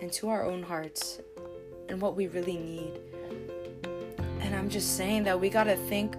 and 0.00 0.12
to 0.12 0.28
our 0.28 0.44
own 0.44 0.62
hearts 0.62 1.20
and 1.88 2.00
what 2.00 2.16
we 2.16 2.26
really 2.26 2.56
need. 2.56 2.92
And 4.40 4.54
I'm 4.54 4.68
just 4.68 4.96
saying 4.96 5.24
that 5.24 5.40
we 5.40 5.48
gotta 5.48 5.76
think 5.76 6.16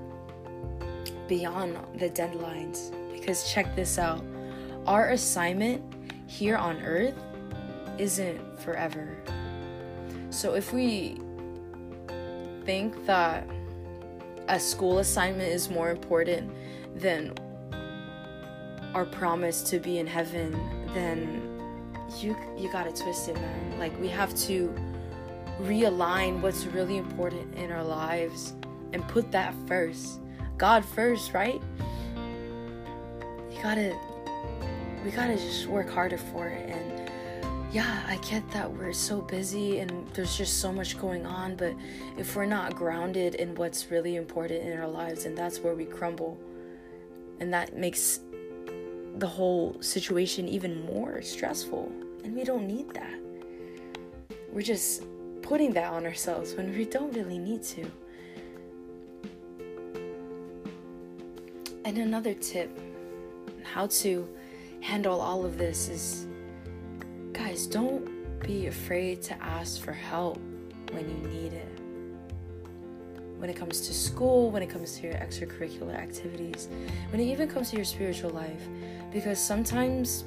beyond 1.28 1.78
the 1.98 2.10
deadlines 2.10 2.92
because 3.14 3.52
check 3.52 3.76
this 3.76 3.98
out 3.98 4.24
our 4.88 5.10
assignment 5.10 5.84
here 6.28 6.58
on 6.58 6.82
earth 6.82 7.14
isn't 8.00 8.60
forever. 8.60 9.16
So 10.32 10.56
if 10.56 10.74
we 10.74 11.20
think 12.66 13.06
that 13.06 13.48
a 14.51 14.60
school 14.60 15.00
assignment 15.00 15.50
is 15.50 15.70
more 15.70 15.89
important 15.89 16.51
than 16.96 17.34
our 18.93 19.05
promise 19.05 19.62
to 19.63 19.79
be 19.79 19.98
in 19.98 20.05
heaven, 20.05 20.51
then 20.93 21.41
you 22.20 22.36
you 22.58 22.70
got 22.72 22.86
it, 22.86 23.01
man. 23.34 23.79
Like 23.79 23.98
we 24.00 24.10
have 24.10 24.36
to 24.48 24.75
realign 25.62 26.41
what's 26.41 26.65
really 26.65 26.98
important 26.98 27.55
in 27.55 27.72
our 27.72 27.84
lives 27.84 28.53
and 28.91 29.08
put 29.08 29.31
that 29.31 29.53
first. 29.67 30.20
God 30.58 30.84
first, 30.84 31.34
right? 31.34 31.62
You 33.51 33.63
gotta, 33.63 33.98
we 35.05 35.12
gotta 35.12 35.38
just 35.38 35.67
work 35.67 35.89
harder 35.89 36.17
for 36.17 36.48
it. 36.48 36.70
And 36.70 37.11
yeah, 37.72 38.04
I 38.06 38.18
get 38.18 38.50
that 38.51 38.70
we're 38.70 38.92
so 38.92 39.22
busy 39.22 39.80
and 39.80 40.06
there's 40.13 40.38
just 40.38 40.60
so 40.60 40.74
much 40.74 41.00
going 41.00 41.25
on, 41.25 41.56
but 41.56 41.74
if 42.18 42.36
we're 42.36 42.46
not 42.46 42.75
grounded 42.75 43.36
in 43.36 43.56
what's 43.56 43.90
really 43.90 44.18
important 44.18 44.63
in 44.63 44.78
our 44.78 44.90
lives, 44.90 45.25
and 45.25 45.38
that's 45.38 45.60
where 45.60 45.74
we 45.74 45.86
crumble. 45.86 46.38
And 47.40 47.54
that 47.54 47.78
makes 47.78 48.20
the 49.18 49.28
whole 49.28 49.78
situation 49.82 50.50
even 50.50 50.86
more 50.86 51.22
stressful. 51.22 51.90
And 52.25 52.36
we 52.36 52.44
don't 52.44 52.68
need 52.68 52.94
that. 52.94 53.13
We're 54.51 54.62
just 54.62 55.04
putting 55.42 55.72
that 55.74 55.94
on 55.94 56.06
ourselves 56.06 56.54
when 56.56 56.75
we 56.75 56.84
don't 56.84 57.13
really 57.13 57.40
need 57.40 57.63
to. 57.63 57.90
And 61.86 61.98
another 61.98 62.34
tip 62.34 62.78
how 63.63 63.88
to 63.88 64.28
handle 64.82 65.22
all 65.22 65.46
of 65.46 65.58
this 65.58 65.88
is 65.88 66.28
guys, 67.51 67.67
don't 67.67 68.08
be 68.39 68.67
afraid 68.67 69.22
to 69.22 69.36
ask 69.43 69.81
for 69.81 69.91
help 69.91 70.39
when 70.91 71.03
you 71.10 71.27
need 71.27 71.51
it. 71.51 71.67
When 73.39 73.50
it 73.50 73.58
comes 73.58 73.81
to 73.88 73.93
school, 73.93 74.50
when 74.51 74.63
it 74.63 74.70
comes 74.70 74.98
to 75.00 75.08
your 75.08 75.15
extracurricular 75.15 75.93
activities, 75.93 76.70
when 77.10 77.20
it 77.20 77.25
even 77.25 77.50
comes 77.50 77.70
to 77.72 77.75
your 77.75 77.84
spiritual 77.84 78.29
life. 78.29 78.70
Because 79.12 79.38
sometimes 79.38 80.24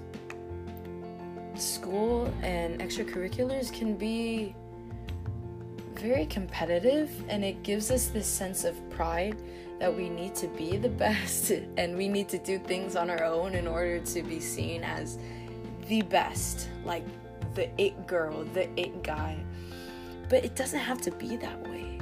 school 1.57 2.31
and 2.43 2.79
extracurriculars 2.81 3.73
can 3.73 3.97
be 3.97 4.55
very 5.95 6.27
competitive 6.27 7.11
and 7.31 7.43
it 7.43 7.63
gives 7.63 7.91
us 7.91 8.09
this 8.09 8.27
sense 8.27 8.65
of 8.65 8.77
pride 8.91 9.39
that 9.79 9.97
we 9.97 10.11
need 10.11 10.35
to 10.35 10.47
be 10.49 10.77
the 10.77 10.89
best 11.07 11.53
and 11.79 11.97
we 11.97 12.07
need 12.07 12.29
to 12.29 12.37
do 12.37 12.59
things 12.59 12.97
on 12.97 13.09
our 13.09 13.25
own 13.25 13.55
in 13.55 13.67
order 13.67 13.99
to 13.99 14.23
be 14.23 14.41
seen 14.41 14.85
as 14.85 15.19
the 15.89 16.03
best, 16.03 16.69
like 16.85 17.05
the 17.55 17.69
it 17.81 18.07
girl, 18.07 18.45
the 18.53 18.69
it 18.79 19.03
guy. 19.03 19.37
But 20.29 20.45
it 20.45 20.55
doesn't 20.55 20.81
have 20.81 21.01
to 21.03 21.11
be 21.11 21.37
that 21.37 21.69
way. 21.69 21.99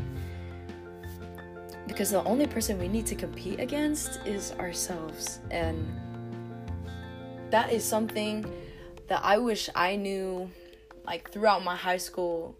Because 1.86 2.10
the 2.10 2.22
only 2.24 2.46
person 2.46 2.78
we 2.78 2.88
need 2.88 3.06
to 3.06 3.14
compete 3.14 3.60
against 3.60 4.20
is 4.24 4.52
ourselves. 4.52 5.40
And 5.50 5.86
that 7.50 7.72
is 7.72 7.84
something 7.84 8.50
that 9.08 9.20
I 9.22 9.38
wish 9.38 9.68
I 9.74 9.96
knew 9.96 10.50
like 11.04 11.30
throughout 11.30 11.64
my 11.64 11.76
high 11.76 11.96
school 11.96 12.56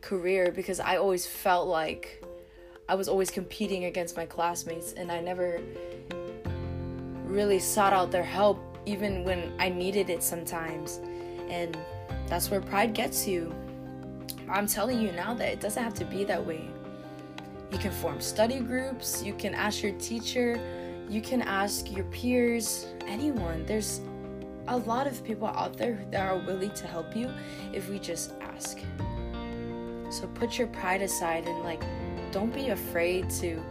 career 0.00 0.50
because 0.50 0.80
I 0.80 0.96
always 0.96 1.26
felt 1.26 1.68
like 1.68 2.24
I 2.88 2.94
was 2.94 3.08
always 3.08 3.30
competing 3.30 3.84
against 3.84 4.16
my 4.16 4.26
classmates 4.26 4.92
and 4.92 5.12
I 5.12 5.20
never 5.20 5.60
really 7.24 7.58
sought 7.58 7.92
out 7.92 8.10
their 8.10 8.22
help 8.22 8.65
even 8.86 9.24
when 9.24 9.52
I 9.58 9.68
needed 9.68 10.08
it 10.08 10.22
sometimes. 10.22 11.00
And 11.48 11.76
that's 12.26 12.50
where 12.50 12.60
pride 12.60 12.94
gets 12.94 13.26
you. 13.26 13.54
I'm 14.48 14.66
telling 14.66 15.00
you 15.00 15.12
now 15.12 15.34
that 15.34 15.52
it 15.52 15.60
doesn't 15.60 15.82
have 15.82 15.94
to 15.94 16.04
be 16.04 16.24
that 16.24 16.44
way. 16.44 16.68
You 17.72 17.78
can 17.78 17.90
form 17.90 18.20
study 18.20 18.60
groups, 18.60 19.22
you 19.22 19.34
can 19.34 19.54
ask 19.54 19.82
your 19.82 19.92
teacher, 19.98 20.58
you 21.08 21.20
can 21.20 21.42
ask 21.42 21.90
your 21.90 22.04
peers, 22.04 22.86
anyone. 23.06 23.66
There's 23.66 24.00
a 24.68 24.76
lot 24.76 25.06
of 25.06 25.22
people 25.24 25.48
out 25.48 25.76
there 25.76 26.04
that 26.10 26.20
are 26.20 26.38
willing 26.38 26.70
to 26.70 26.86
help 26.86 27.16
you 27.16 27.30
if 27.72 27.88
we 27.88 27.98
just 27.98 28.34
ask. 28.40 28.78
So 30.10 30.28
put 30.34 30.58
your 30.58 30.68
pride 30.68 31.02
aside 31.02 31.46
and 31.46 31.62
like 31.64 31.82
don't 32.30 32.54
be 32.54 32.68
afraid 32.68 33.30
to 33.30 33.62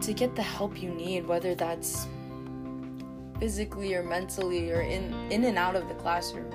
to 0.00 0.12
get 0.12 0.36
the 0.36 0.42
help 0.42 0.80
you 0.80 0.90
need 0.90 1.26
whether 1.26 1.54
that's 1.54 2.06
physically 3.38 3.94
or 3.94 4.02
mentally 4.02 4.70
or 4.70 4.80
in 4.80 5.12
in 5.30 5.44
and 5.44 5.58
out 5.58 5.76
of 5.76 5.88
the 5.88 5.94
classroom. 5.94 6.50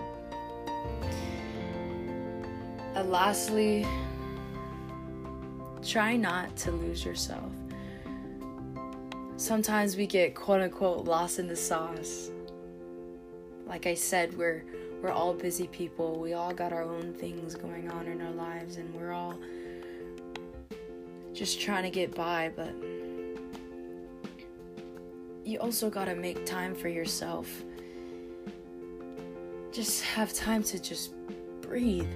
And 2.95 3.09
lastly, 3.09 3.87
try 5.83 6.15
not 6.15 6.55
to 6.57 6.71
lose 6.71 7.05
yourself. 7.05 7.51
Sometimes 9.37 9.95
we 9.95 10.05
get 10.05 10.35
quote 10.35 10.61
unquote 10.61 11.05
lost 11.05 11.39
in 11.39 11.47
the 11.47 11.55
sauce. 11.55 12.29
Like 13.65 13.87
I 13.87 13.93
said, 13.93 14.37
we're 14.37 14.63
we're 15.01 15.11
all 15.11 15.33
busy 15.33 15.67
people. 15.67 16.19
We 16.19 16.33
all 16.33 16.53
got 16.53 16.71
our 16.71 16.83
own 16.83 17.13
things 17.13 17.55
going 17.55 17.89
on 17.89 18.05
in 18.05 18.21
our 18.21 18.31
lives 18.31 18.77
and 18.77 18.93
we're 18.93 19.11
all 19.11 19.35
just 21.33 21.59
trying 21.59 21.83
to 21.83 21.89
get 21.89 22.13
by, 22.13 22.51
but 22.55 22.71
you 25.43 25.57
also 25.59 25.89
got 25.89 26.05
to 26.05 26.15
make 26.15 26.45
time 26.45 26.75
for 26.75 26.87
yourself. 26.87 27.63
Just 29.71 30.03
have 30.03 30.33
time 30.33 30.63
to 30.63 30.79
just 30.79 31.13
breathe. 31.61 32.11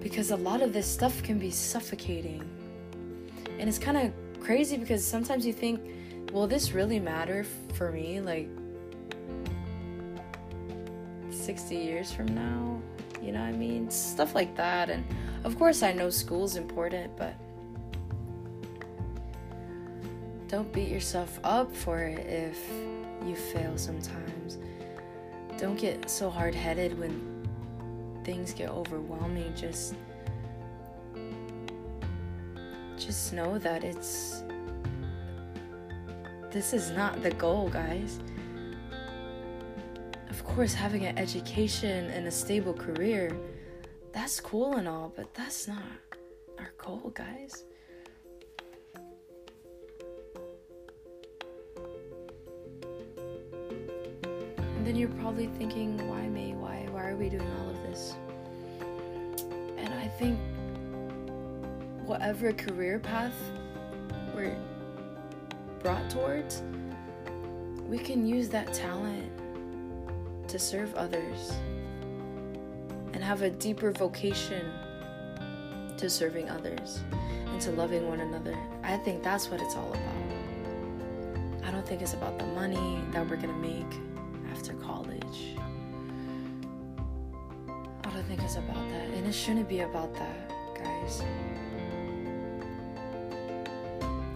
Because 0.00 0.30
a 0.30 0.36
lot 0.36 0.62
of 0.62 0.72
this 0.72 0.86
stuff 0.86 1.22
can 1.22 1.38
be 1.38 1.50
suffocating. 1.50 2.48
And 3.58 3.68
it's 3.68 3.78
kind 3.78 3.96
of 3.96 4.12
crazy 4.40 4.76
because 4.76 5.04
sometimes 5.04 5.44
you 5.44 5.52
think, 5.52 5.80
will 6.32 6.46
this 6.46 6.72
really 6.72 7.00
matter 7.00 7.44
for 7.74 7.90
me? 7.90 8.20
Like, 8.20 8.48
60 11.30 11.74
years 11.74 12.12
from 12.12 12.26
now? 12.34 12.80
You 13.20 13.32
know 13.32 13.40
what 13.40 13.48
I 13.48 13.52
mean? 13.52 13.90
Stuff 13.90 14.34
like 14.34 14.54
that. 14.56 14.90
And 14.90 15.04
of 15.44 15.58
course, 15.58 15.82
I 15.82 15.92
know 15.92 16.10
school's 16.10 16.56
important, 16.56 17.16
but 17.16 17.34
don't 20.48 20.72
beat 20.72 20.88
yourself 20.88 21.38
up 21.44 21.74
for 21.74 22.00
it 22.00 22.26
if 22.26 22.58
you 23.26 23.36
fail 23.36 23.76
sometimes. 23.76 24.58
Don't 25.58 25.78
get 25.78 26.08
so 26.08 26.30
hard 26.30 26.54
headed 26.54 26.98
when 26.98 27.46
things 28.24 28.54
get 28.54 28.70
overwhelming. 28.70 29.52
Just 29.54 29.94
just 32.96 33.32
know 33.32 33.58
that 33.58 33.84
it's 33.84 34.42
this 36.50 36.72
is 36.72 36.90
not 36.92 37.22
the 37.22 37.30
goal, 37.32 37.68
guys. 37.68 38.18
Of 40.30 40.44
course, 40.44 40.72
having 40.72 41.04
an 41.04 41.18
education 41.18 42.10
and 42.10 42.26
a 42.26 42.30
stable 42.30 42.72
career, 42.72 43.36
that's 44.12 44.40
cool 44.40 44.76
and 44.76 44.88
all, 44.88 45.12
but 45.14 45.34
that's 45.34 45.68
not 45.68 45.82
our 46.58 46.72
goal, 46.78 47.12
guys. 47.14 47.64
Then 54.88 54.96
you're 54.96 55.10
probably 55.20 55.48
thinking, 55.58 56.08
why 56.08 56.26
me? 56.28 56.54
Why 56.54 56.88
why 56.90 57.10
are 57.10 57.14
we 57.14 57.28
doing 57.28 57.46
all 57.60 57.68
of 57.68 57.76
this? 57.82 58.14
And 59.76 59.92
I 59.92 60.08
think 60.08 60.38
whatever 62.06 62.54
career 62.54 62.98
path 62.98 63.34
we're 64.34 64.56
brought 65.82 66.08
towards, 66.08 66.62
we 67.86 67.98
can 67.98 68.26
use 68.26 68.48
that 68.48 68.72
talent 68.72 69.30
to 70.48 70.58
serve 70.58 70.94
others 70.94 71.52
and 73.12 73.22
have 73.22 73.42
a 73.42 73.50
deeper 73.50 73.92
vocation 73.92 74.72
to 75.98 76.08
serving 76.08 76.48
others 76.48 77.00
and 77.48 77.60
to 77.60 77.72
loving 77.72 78.08
one 78.08 78.20
another. 78.20 78.56
I 78.82 78.96
think 78.96 79.22
that's 79.22 79.50
what 79.50 79.60
it's 79.60 79.76
all 79.76 79.90
about. 79.90 81.66
I 81.68 81.70
don't 81.72 81.86
think 81.86 82.00
it's 82.00 82.14
about 82.14 82.38
the 82.38 82.46
money 82.46 83.02
that 83.12 83.28
we're 83.28 83.36
gonna 83.36 83.52
make 83.52 84.07
college. 85.28 85.56
I 88.04 88.10
don't 88.10 88.24
think 88.24 88.42
it's 88.42 88.56
about 88.56 88.88
that. 88.90 89.08
And 89.10 89.26
it 89.26 89.32
shouldn't 89.32 89.68
be 89.68 89.80
about 89.80 90.14
that, 90.14 90.50
guys. 90.74 91.22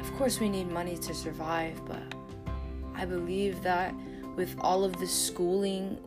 Of 0.01 0.13
course, 0.17 0.41
we 0.41 0.49
need 0.49 0.71
money 0.71 0.97
to 0.99 1.15
survive, 1.15 1.81
but 1.87 2.03
I 2.95 3.05
believe 3.05 3.63
that 3.63 3.95
with 4.37 4.55
all 4.61 4.85
of 4.85 4.99
the 4.99 5.07
schooling, 5.07 5.99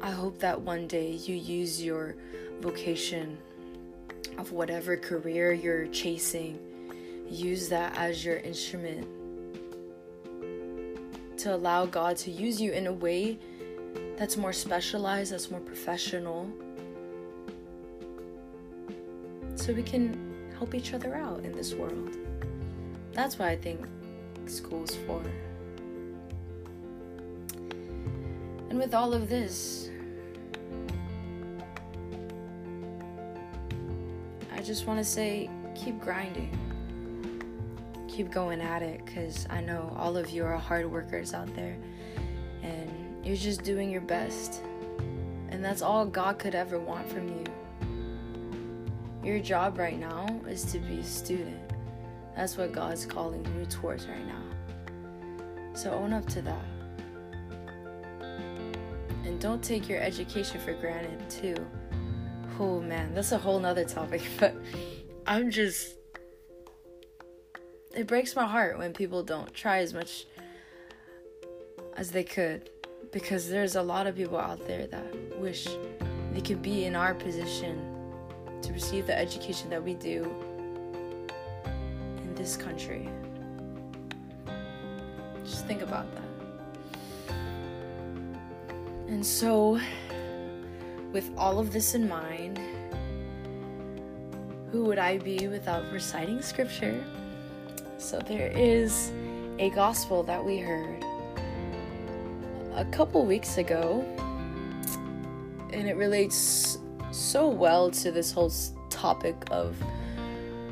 I 0.00 0.10
hope 0.10 0.38
that 0.38 0.60
one 0.60 0.86
day 0.86 1.10
you 1.10 1.34
use 1.34 1.82
your 1.82 2.16
vocation 2.60 3.36
of 4.38 4.52
whatever 4.52 4.96
career 4.96 5.52
you're 5.52 5.86
chasing, 5.88 6.58
use 7.28 7.68
that 7.68 7.96
as 7.96 8.24
your 8.24 8.38
instrument 8.38 9.06
to 11.40 11.54
allow 11.54 11.86
God 11.86 12.16
to 12.18 12.30
use 12.30 12.60
you 12.60 12.72
in 12.72 12.86
a 12.86 12.92
way 12.92 13.38
that's 14.16 14.36
more 14.36 14.52
specialized, 14.52 15.32
that's 15.32 15.50
more 15.50 15.60
professional. 15.60 16.50
So 19.54 19.72
we 19.72 19.82
can 19.82 20.52
help 20.56 20.74
each 20.74 20.92
other 20.92 21.14
out 21.14 21.44
in 21.44 21.52
this 21.52 21.74
world. 21.74 22.16
That's 23.12 23.38
what 23.38 23.48
I 23.48 23.56
think 23.56 23.86
school's 24.46 24.96
for. 25.06 25.22
And 28.68 28.78
with 28.78 28.94
all 28.94 29.14
of 29.14 29.28
this, 29.28 29.90
I 34.52 34.62
just 34.62 34.86
want 34.86 34.98
to 34.98 35.04
say 35.04 35.48
keep 35.74 35.98
grinding 36.00 36.56
keep 38.20 38.30
going 38.30 38.60
at 38.60 38.82
it 38.82 39.02
because 39.06 39.46
I 39.48 39.62
know 39.62 39.96
all 39.96 40.18
of 40.18 40.28
you 40.28 40.44
are 40.44 40.58
hard 40.58 40.84
workers 40.84 41.32
out 41.32 41.48
there 41.56 41.74
and 42.62 43.24
you're 43.24 43.34
just 43.34 43.62
doing 43.62 43.90
your 43.90 44.02
best. 44.02 44.60
And 45.48 45.64
that's 45.64 45.80
all 45.80 46.04
God 46.04 46.38
could 46.38 46.54
ever 46.54 46.78
want 46.78 47.08
from 47.08 47.28
you. 47.28 47.44
Your 49.24 49.38
job 49.40 49.78
right 49.78 49.98
now 49.98 50.26
is 50.46 50.64
to 50.66 50.78
be 50.80 50.98
a 50.98 51.02
student. 51.02 51.72
That's 52.36 52.58
what 52.58 52.72
God's 52.72 53.06
calling 53.06 53.42
you 53.58 53.64
towards 53.64 54.06
right 54.06 54.26
now. 54.26 54.42
So 55.72 55.90
own 55.90 56.12
up 56.12 56.26
to 56.26 56.42
that. 56.42 56.64
And 59.24 59.40
don't 59.40 59.62
take 59.62 59.88
your 59.88 59.98
education 59.98 60.60
for 60.60 60.74
granted, 60.74 61.30
too. 61.30 61.56
Oh 62.58 62.82
man, 62.82 63.14
that's 63.14 63.32
a 63.32 63.38
whole 63.38 63.58
nother 63.58 63.86
topic, 63.86 64.20
but 64.38 64.54
I'm 65.26 65.50
just 65.50 65.99
it 67.94 68.06
breaks 68.06 68.36
my 68.36 68.46
heart 68.46 68.78
when 68.78 68.92
people 68.92 69.22
don't 69.22 69.52
try 69.52 69.78
as 69.78 69.92
much 69.92 70.26
as 71.96 72.10
they 72.12 72.22
could 72.22 72.70
because 73.12 73.48
there's 73.48 73.74
a 73.74 73.82
lot 73.82 74.06
of 74.06 74.14
people 74.16 74.38
out 74.38 74.64
there 74.66 74.86
that 74.86 75.38
wish 75.38 75.66
they 76.32 76.40
could 76.40 76.62
be 76.62 76.84
in 76.84 76.94
our 76.94 77.14
position 77.14 77.84
to 78.62 78.72
receive 78.72 79.06
the 79.06 79.18
education 79.18 79.68
that 79.70 79.82
we 79.82 79.94
do 79.94 80.24
in 82.18 82.34
this 82.34 82.56
country. 82.56 83.08
Just 85.44 85.66
think 85.66 85.82
about 85.82 86.06
that. 86.14 87.34
And 89.08 89.26
so, 89.26 89.80
with 91.12 91.28
all 91.36 91.58
of 91.58 91.72
this 91.72 91.96
in 91.96 92.08
mind, 92.08 92.60
who 94.70 94.84
would 94.84 94.98
I 94.98 95.18
be 95.18 95.48
without 95.48 95.90
reciting 95.90 96.40
scripture? 96.40 97.02
So 98.00 98.18
there 98.18 98.50
is 98.56 99.12
a 99.58 99.68
gospel 99.70 100.22
that 100.22 100.42
we 100.42 100.56
heard 100.56 101.04
a 102.74 102.84
couple 102.86 103.26
weeks 103.26 103.58
ago, 103.58 104.02
and 105.70 105.86
it 105.86 105.96
relates 105.96 106.78
so 107.12 107.46
well 107.46 107.90
to 107.90 108.10
this 108.10 108.32
whole 108.32 108.50
topic 108.88 109.36
of 109.50 109.76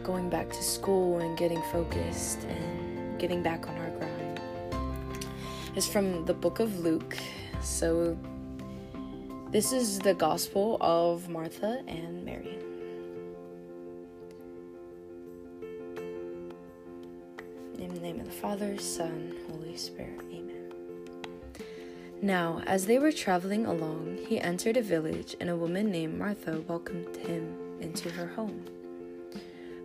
going 0.03 0.31
back 0.31 0.49
to 0.49 0.63
school 0.63 1.19
and 1.19 1.37
getting 1.37 1.63
focused 1.71 2.45
and 2.45 3.21
getting 3.21 3.43
back 3.43 3.69
on 3.69 3.77
our 3.77 3.91
grind. 3.91 4.41
It's 5.77 5.87
from 5.87 6.25
the 6.25 6.35
book 6.35 6.61
of 6.61 6.81
Luke. 6.81 7.19
So, 7.61 8.17
this 9.51 9.71
is 9.71 9.99
the 9.99 10.15
gospel 10.15 10.79
of 10.81 11.29
Martha 11.29 11.83
and 11.87 12.25
Mary. 12.25 12.58
Father, 18.41 18.79
Son, 18.79 19.35
Holy 19.51 19.77
Spirit. 19.77 20.21
Amen. 20.31 20.71
Now, 22.23 22.63
as 22.67 22.87
they 22.87 23.01
were 23.01 23.11
traveling 23.11 23.67
along, 23.67 24.17
he 24.29 24.41
entered 24.41 24.77
a 24.77 24.83
village, 24.83 25.35
and 25.41 25.51
a 25.51 25.57
woman 25.57 25.91
named 25.91 26.17
Martha 26.17 26.61
welcomed 26.69 27.17
him 27.17 27.57
into 27.81 28.09
her 28.11 28.29
home. 28.29 28.65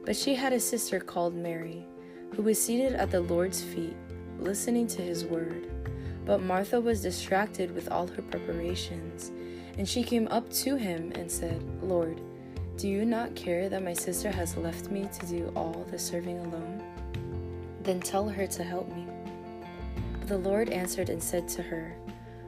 But 0.06 0.16
she 0.16 0.36
had 0.36 0.54
a 0.54 0.60
sister 0.60 1.00
called 1.00 1.34
Mary, 1.34 1.84
who 2.36 2.44
was 2.44 2.63
seated 2.63 2.94
at 2.94 3.10
the 3.10 3.22
Lord's 3.22 3.63
feet, 3.63 3.96
listening 4.38 4.86
to 4.88 5.02
his 5.02 5.26
word. 5.26 5.72
But 6.24 6.44
Martha 6.44 6.80
was 6.80 7.02
distracted 7.02 7.74
with 7.74 7.92
all 7.92 8.06
her 8.06 8.22
preparations, 8.22 9.32
and 9.80 9.89
she 9.89 10.04
came 10.04 10.28
up 10.28 10.48
to 10.52 10.76
him 10.76 11.12
and 11.16 11.32
said, 11.32 11.60
Lord, 11.82 12.22
do 12.78 12.88
you 12.88 13.04
not 13.04 13.36
care 13.36 13.68
that 13.68 13.84
my 13.84 13.94
sister 13.94 14.30
has 14.30 14.56
left 14.58 14.92
me 14.92 15.10
to 15.20 15.26
do 15.26 15.52
all 15.56 15.88
the 15.89 15.98
serving 15.98 16.38
alone? 16.38 16.92
Then 17.84 18.00
tell 18.00 18.30
her 18.30 18.48
to 18.48 18.63
help 18.63 18.88
me. 18.96 19.06
But 20.19 20.30
the 20.30 20.38
Lord 20.38 20.69
answered 20.69 21.10
and 21.10 21.22
said 21.22 21.48
to 21.50 21.62
her, 21.62 21.96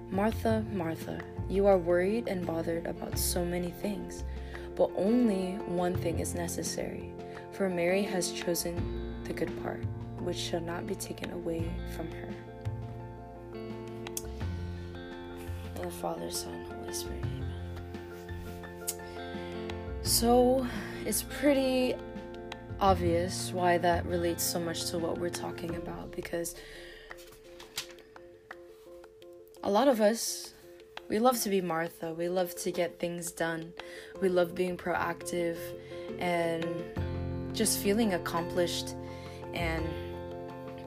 Martha, 0.09 0.63
Martha, 0.71 1.19
you 1.49 1.67
are 1.67 1.77
worried 1.77 2.27
and 2.27 2.45
bothered 2.45 2.85
about 2.85 3.19
so 3.19 3.43
many 3.43 3.69
things, 3.69 4.23
but 4.75 4.89
only 4.95 5.53
one 5.67 5.93
thing 5.93 6.19
is 6.19 6.35
necessary. 6.35 7.11
For 7.51 7.69
Mary 7.69 8.01
has 8.03 8.31
chosen 8.31 9.13
the 9.25 9.33
good 9.33 9.51
part, 9.61 9.83
which 10.19 10.37
shall 10.37 10.61
not 10.61 10.87
be 10.87 10.95
taken 10.95 11.31
away 11.31 11.69
from 11.95 12.09
her. 12.11 12.29
The 15.75 15.91
Father, 15.91 16.31
Son, 16.31 16.65
Holy 16.69 16.93
Spirit, 16.93 17.23
Amen. 17.23 17.53
So 20.01 20.65
it's 21.05 21.23
pretty 21.23 21.95
obvious 22.79 23.51
why 23.51 23.77
that 23.77 24.05
relates 24.05 24.43
so 24.43 24.59
much 24.59 24.85
to 24.85 24.97
what 24.97 25.17
we're 25.17 25.29
talking 25.29 25.75
about 25.75 26.11
because 26.11 26.55
a 29.63 29.69
lot 29.69 29.87
of 29.87 30.01
us 30.01 30.53
we 31.07 31.19
love 31.19 31.39
to 31.41 31.49
be 31.49 31.61
Martha. 31.61 32.13
We 32.13 32.29
love 32.29 32.55
to 32.55 32.71
get 32.71 32.99
things 32.99 33.31
done. 33.31 33.73
We 34.21 34.29
love 34.29 34.55
being 34.55 34.75
proactive 34.75 35.57
and 36.17 36.65
just 37.53 37.77
feeling 37.77 38.15
accomplished 38.15 38.95
and 39.53 39.87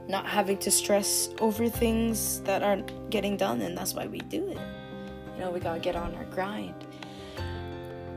not 0.09 0.27
having 0.27 0.59
to 0.59 0.71
stress 0.71 1.31
over 1.41 1.69
things 1.69 2.41
that 2.43 2.63
aren't 2.63 3.11
getting 3.11 3.37
done 3.37 3.61
and 3.61 3.77
that's 3.77 3.95
why 3.95 4.07
we 4.07 4.19
do 4.21 4.49
it 4.49 4.59
you 5.35 5.41
know 5.41 5.51
we 5.51 5.61
gotta 5.61 5.81
get 5.81 5.95
on 5.97 6.15
our 6.15 6.25
grind 6.27 6.75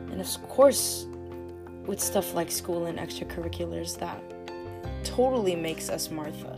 and 0.10 0.21
of 0.21 0.27
course 0.47 1.05
with 1.88 2.00
stuff 2.00 2.34
like 2.34 2.52
school 2.52 2.86
and 2.86 2.98
extracurriculars 3.00 3.98
that 3.98 4.22
totally 5.04 5.56
makes 5.56 5.89
us 5.89 6.12
martha 6.12 6.58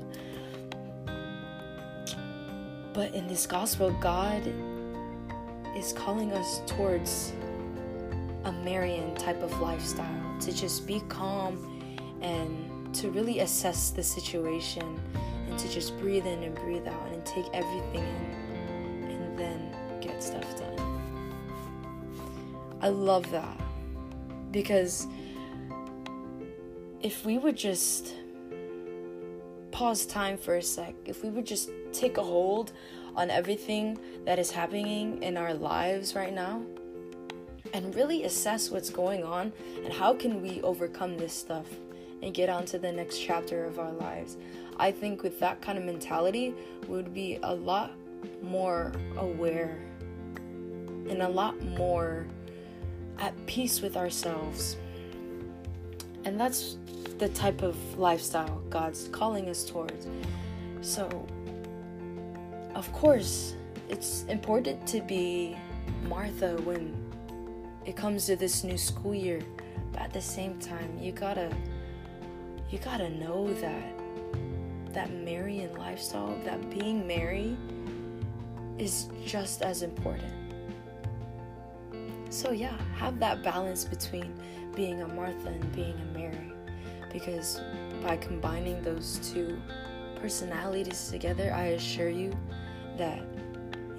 but 2.94 3.14
in 3.14 3.28
this 3.28 3.46
gospel 3.48 3.92
god 4.02 4.42
is 5.76 5.94
calling 5.94 6.32
us 6.34 6.62
towards 6.68 7.34
a 8.46 8.52
marian 8.52 9.16
type 9.16 9.42
of 9.42 9.58
lifestyle 9.60 10.40
to 10.40 10.52
just 10.52 10.86
be 10.86 11.02
calm 11.10 11.70
and 12.22 12.94
to 12.94 13.10
really 13.10 13.40
assess 13.40 13.90
the 13.90 14.04
situation 14.04 15.00
and 15.48 15.60
to 15.60 15.70
just 15.70 15.98
breathe 16.00 16.26
in 16.26 16.44
and 16.44 16.56
breathe 16.56 16.88
out 16.88 17.12
and 17.12 17.26
take 17.26 17.46
everything 17.54 18.04
in 18.04 19.10
and 19.10 19.40
then 19.40 19.76
get 20.02 20.22
stuff 20.22 20.58
done. 20.58 21.00
I 22.82 22.90
love 22.90 23.30
that 23.32 23.63
because 24.54 25.08
if 27.02 27.26
we 27.26 27.38
would 27.38 27.58
just 27.58 28.14
pause 29.72 30.06
time 30.06 30.38
for 30.38 30.56
a 30.56 30.62
sec, 30.62 30.94
if 31.04 31.24
we 31.24 31.30
would 31.30 31.46
just 31.46 31.70
take 31.92 32.18
a 32.18 32.24
hold 32.24 32.72
on 33.16 33.30
everything 33.30 33.98
that 34.26 34.40
is 34.40 34.52
happening 34.52 35.22
in 35.22 35.36
our 35.36 35.54
lives 35.54 36.16
right 36.16 36.34
now 36.34 36.62
and 37.74 37.94
really 37.96 38.24
assess 38.24 38.70
what's 38.70 38.90
going 38.90 39.24
on 39.24 39.52
and 39.84 39.92
how 39.92 40.14
can 40.14 40.42
we 40.42 40.62
overcome 40.62 41.18
this 41.18 41.34
stuff 41.34 41.68
and 42.22 42.34
get 42.34 42.50
on 42.50 42.66
to 42.66 42.78
the 42.78 42.92
next 42.92 43.20
chapter 43.20 43.66
of 43.66 43.80
our 43.80 43.92
lives. 43.92 44.38
I 44.78 44.92
think 44.92 45.24
with 45.24 45.40
that 45.40 45.62
kind 45.62 45.78
of 45.78 45.84
mentality, 45.84 46.54
we 46.88 46.96
would 46.96 47.14
be 47.14 47.40
a 47.44 47.54
lot 47.54 47.92
more 48.42 48.94
aware 49.18 49.78
and 51.10 51.22
a 51.22 51.28
lot 51.28 51.62
more 51.62 52.26
at 53.24 53.34
peace 53.46 53.80
with 53.80 53.96
ourselves. 53.96 54.76
And 56.26 56.38
that's 56.38 56.78
the 57.20 57.30
type 57.30 57.62
of 57.62 57.78
lifestyle 57.98 58.62
God's 58.70 59.08
calling 59.14 59.48
us 59.48 59.64
towards. 59.64 60.08
So, 60.82 61.08
of 62.76 62.92
course, 62.92 63.56
it's 63.88 64.26
important 64.28 64.86
to 64.88 65.00
be 65.00 65.56
Martha 66.10 66.58
when 66.64 66.94
it 67.86 67.96
comes 67.96 68.26
to 68.26 68.36
this 68.36 68.66
new 68.66 68.78
school 68.78 69.16
year. 69.16 69.42
But 69.94 70.02
at 70.02 70.12
the 70.12 70.22
same 70.22 70.60
time, 70.60 71.00
you 71.00 71.14
gotta 71.14 71.50
you 72.70 72.80
gotta 72.80 73.10
know 73.10 73.54
that 73.54 73.86
that 74.92 75.14
Marian 75.14 75.74
lifestyle, 75.78 76.36
that 76.44 76.60
being 76.70 77.08
Mary, 77.08 77.56
is 78.78 79.08
just 79.26 79.62
as 79.62 79.82
important. 79.82 80.43
So, 82.34 82.52
yeah, 82.52 82.76
have 82.96 83.20
that 83.20 83.44
balance 83.44 83.86
between 83.86 84.34
being 84.76 85.04
a 85.04 85.08
Martha 85.08 85.50
and 85.50 85.72
being 85.72 85.94
a 85.94 86.18
Mary. 86.18 86.52
Because 87.12 87.62
by 88.02 88.18
combining 88.18 88.82
those 88.82 89.20
two 89.32 89.62
personalities 90.16 91.10
together, 91.12 91.54
I 91.54 91.76
assure 91.78 92.10
you 92.10 92.36
that 92.98 93.22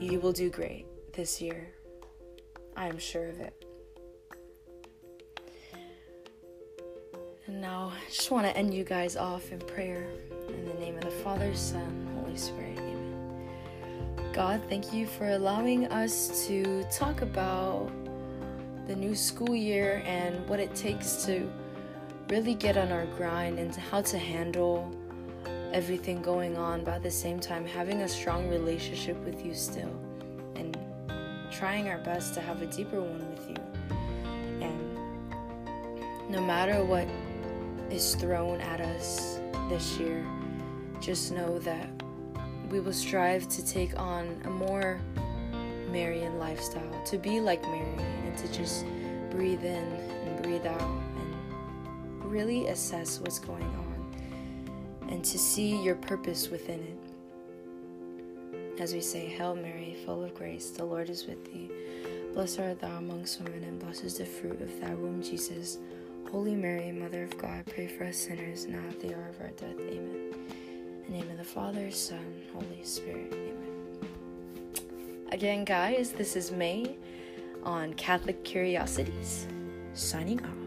you 0.00 0.18
will 0.18 0.32
do 0.32 0.50
great 0.50 0.84
this 1.12 1.40
year. 1.40 1.68
I 2.76 2.88
am 2.88 2.98
sure 2.98 3.28
of 3.28 3.38
it. 3.38 3.64
And 7.46 7.60
now, 7.60 7.92
I 7.94 8.10
just 8.10 8.32
want 8.32 8.46
to 8.46 8.56
end 8.56 8.74
you 8.74 8.82
guys 8.82 9.14
off 9.16 9.52
in 9.52 9.60
prayer. 9.60 10.08
In 10.48 10.64
the 10.64 10.74
name 10.74 10.96
of 10.96 11.04
the 11.04 11.10
Father, 11.22 11.54
Son, 11.54 12.08
Holy 12.18 12.36
Spirit. 12.36 12.78
Amen. 12.78 13.48
God, 14.32 14.60
thank 14.68 14.92
you 14.92 15.06
for 15.06 15.28
allowing 15.28 15.86
us 15.86 16.48
to 16.48 16.82
talk 16.90 17.22
about 17.22 17.92
the 18.86 18.94
new 18.94 19.14
school 19.14 19.54
year 19.54 20.02
and 20.04 20.46
what 20.48 20.60
it 20.60 20.74
takes 20.74 21.24
to 21.24 21.50
really 22.28 22.54
get 22.54 22.76
on 22.76 22.92
our 22.92 23.06
grind 23.16 23.58
and 23.58 23.74
how 23.74 24.00
to 24.02 24.18
handle 24.18 24.94
everything 25.72 26.22
going 26.22 26.56
on, 26.56 26.84
but 26.84 26.94
at 26.94 27.02
the 27.02 27.10
same 27.10 27.40
time, 27.40 27.66
having 27.66 28.02
a 28.02 28.08
strong 28.08 28.48
relationship 28.48 29.16
with 29.24 29.44
you 29.44 29.54
still 29.54 29.92
and 30.54 30.78
trying 31.50 31.88
our 31.88 31.98
best 31.98 32.34
to 32.34 32.40
have 32.40 32.62
a 32.62 32.66
deeper 32.66 33.00
one 33.00 33.28
with 33.30 33.48
you. 33.50 33.56
And 34.60 36.30
no 36.30 36.40
matter 36.40 36.84
what 36.84 37.08
is 37.90 38.14
thrown 38.14 38.60
at 38.60 38.80
us 38.80 39.40
this 39.68 39.98
year, 39.98 40.24
just 41.00 41.32
know 41.32 41.58
that 41.60 41.88
we 42.70 42.80
will 42.80 42.92
strive 42.92 43.48
to 43.48 43.66
take 43.66 43.98
on 43.98 44.40
a 44.44 44.50
more 44.50 45.00
Marian 45.90 46.38
lifestyle, 46.38 47.04
to 47.04 47.18
be 47.18 47.40
like 47.40 47.62
Mary, 47.62 47.96
and 48.34 48.52
to 48.52 48.58
just 48.58 48.84
breathe 49.30 49.64
in 49.64 49.84
and 49.84 50.42
breathe 50.42 50.66
out 50.66 50.80
and 50.80 52.24
really 52.24 52.66
assess 52.68 53.20
what's 53.20 53.38
going 53.38 53.62
on 53.62 54.16
and 55.08 55.24
to 55.24 55.38
see 55.38 55.80
your 55.82 55.94
purpose 55.94 56.48
within 56.48 56.80
it. 56.80 56.98
As 58.80 58.92
we 58.92 59.00
say, 59.00 59.26
Hail 59.26 59.54
Mary, 59.54 59.96
full 60.04 60.24
of 60.24 60.34
grace, 60.34 60.70
the 60.70 60.84
Lord 60.84 61.08
is 61.08 61.26
with 61.26 61.44
thee. 61.44 61.70
Blessed 62.32 62.58
art 62.58 62.80
thou 62.80 62.96
amongst 62.96 63.40
women, 63.40 63.62
and 63.62 63.78
blessed 63.78 64.02
is 64.02 64.18
the 64.18 64.26
fruit 64.26 64.60
of 64.60 64.80
thy 64.80 64.92
womb, 64.94 65.22
Jesus. 65.22 65.78
Holy 66.32 66.56
Mary, 66.56 66.90
Mother 66.90 67.22
of 67.22 67.38
God, 67.38 67.64
pray 67.66 67.86
for 67.86 68.04
us 68.04 68.16
sinners 68.16 68.66
now 68.66 68.82
at 68.88 68.98
the 68.98 69.14
hour 69.14 69.28
of 69.28 69.40
our 69.40 69.50
death. 69.50 69.78
Amen. 69.78 70.34
In 71.06 71.12
the 71.12 71.18
name 71.18 71.30
of 71.30 71.38
the 71.38 71.44
Father, 71.44 71.92
Son, 71.92 72.42
Holy 72.52 72.82
Spirit. 72.82 73.32
Amen. 73.32 73.98
Again, 75.30 75.64
guys, 75.64 76.10
this 76.10 76.34
is 76.34 76.50
May. 76.50 76.96
On 77.64 77.94
Catholic 77.94 78.44
Curiosities. 78.44 79.46
Signing 79.94 80.44
off. 80.44 80.63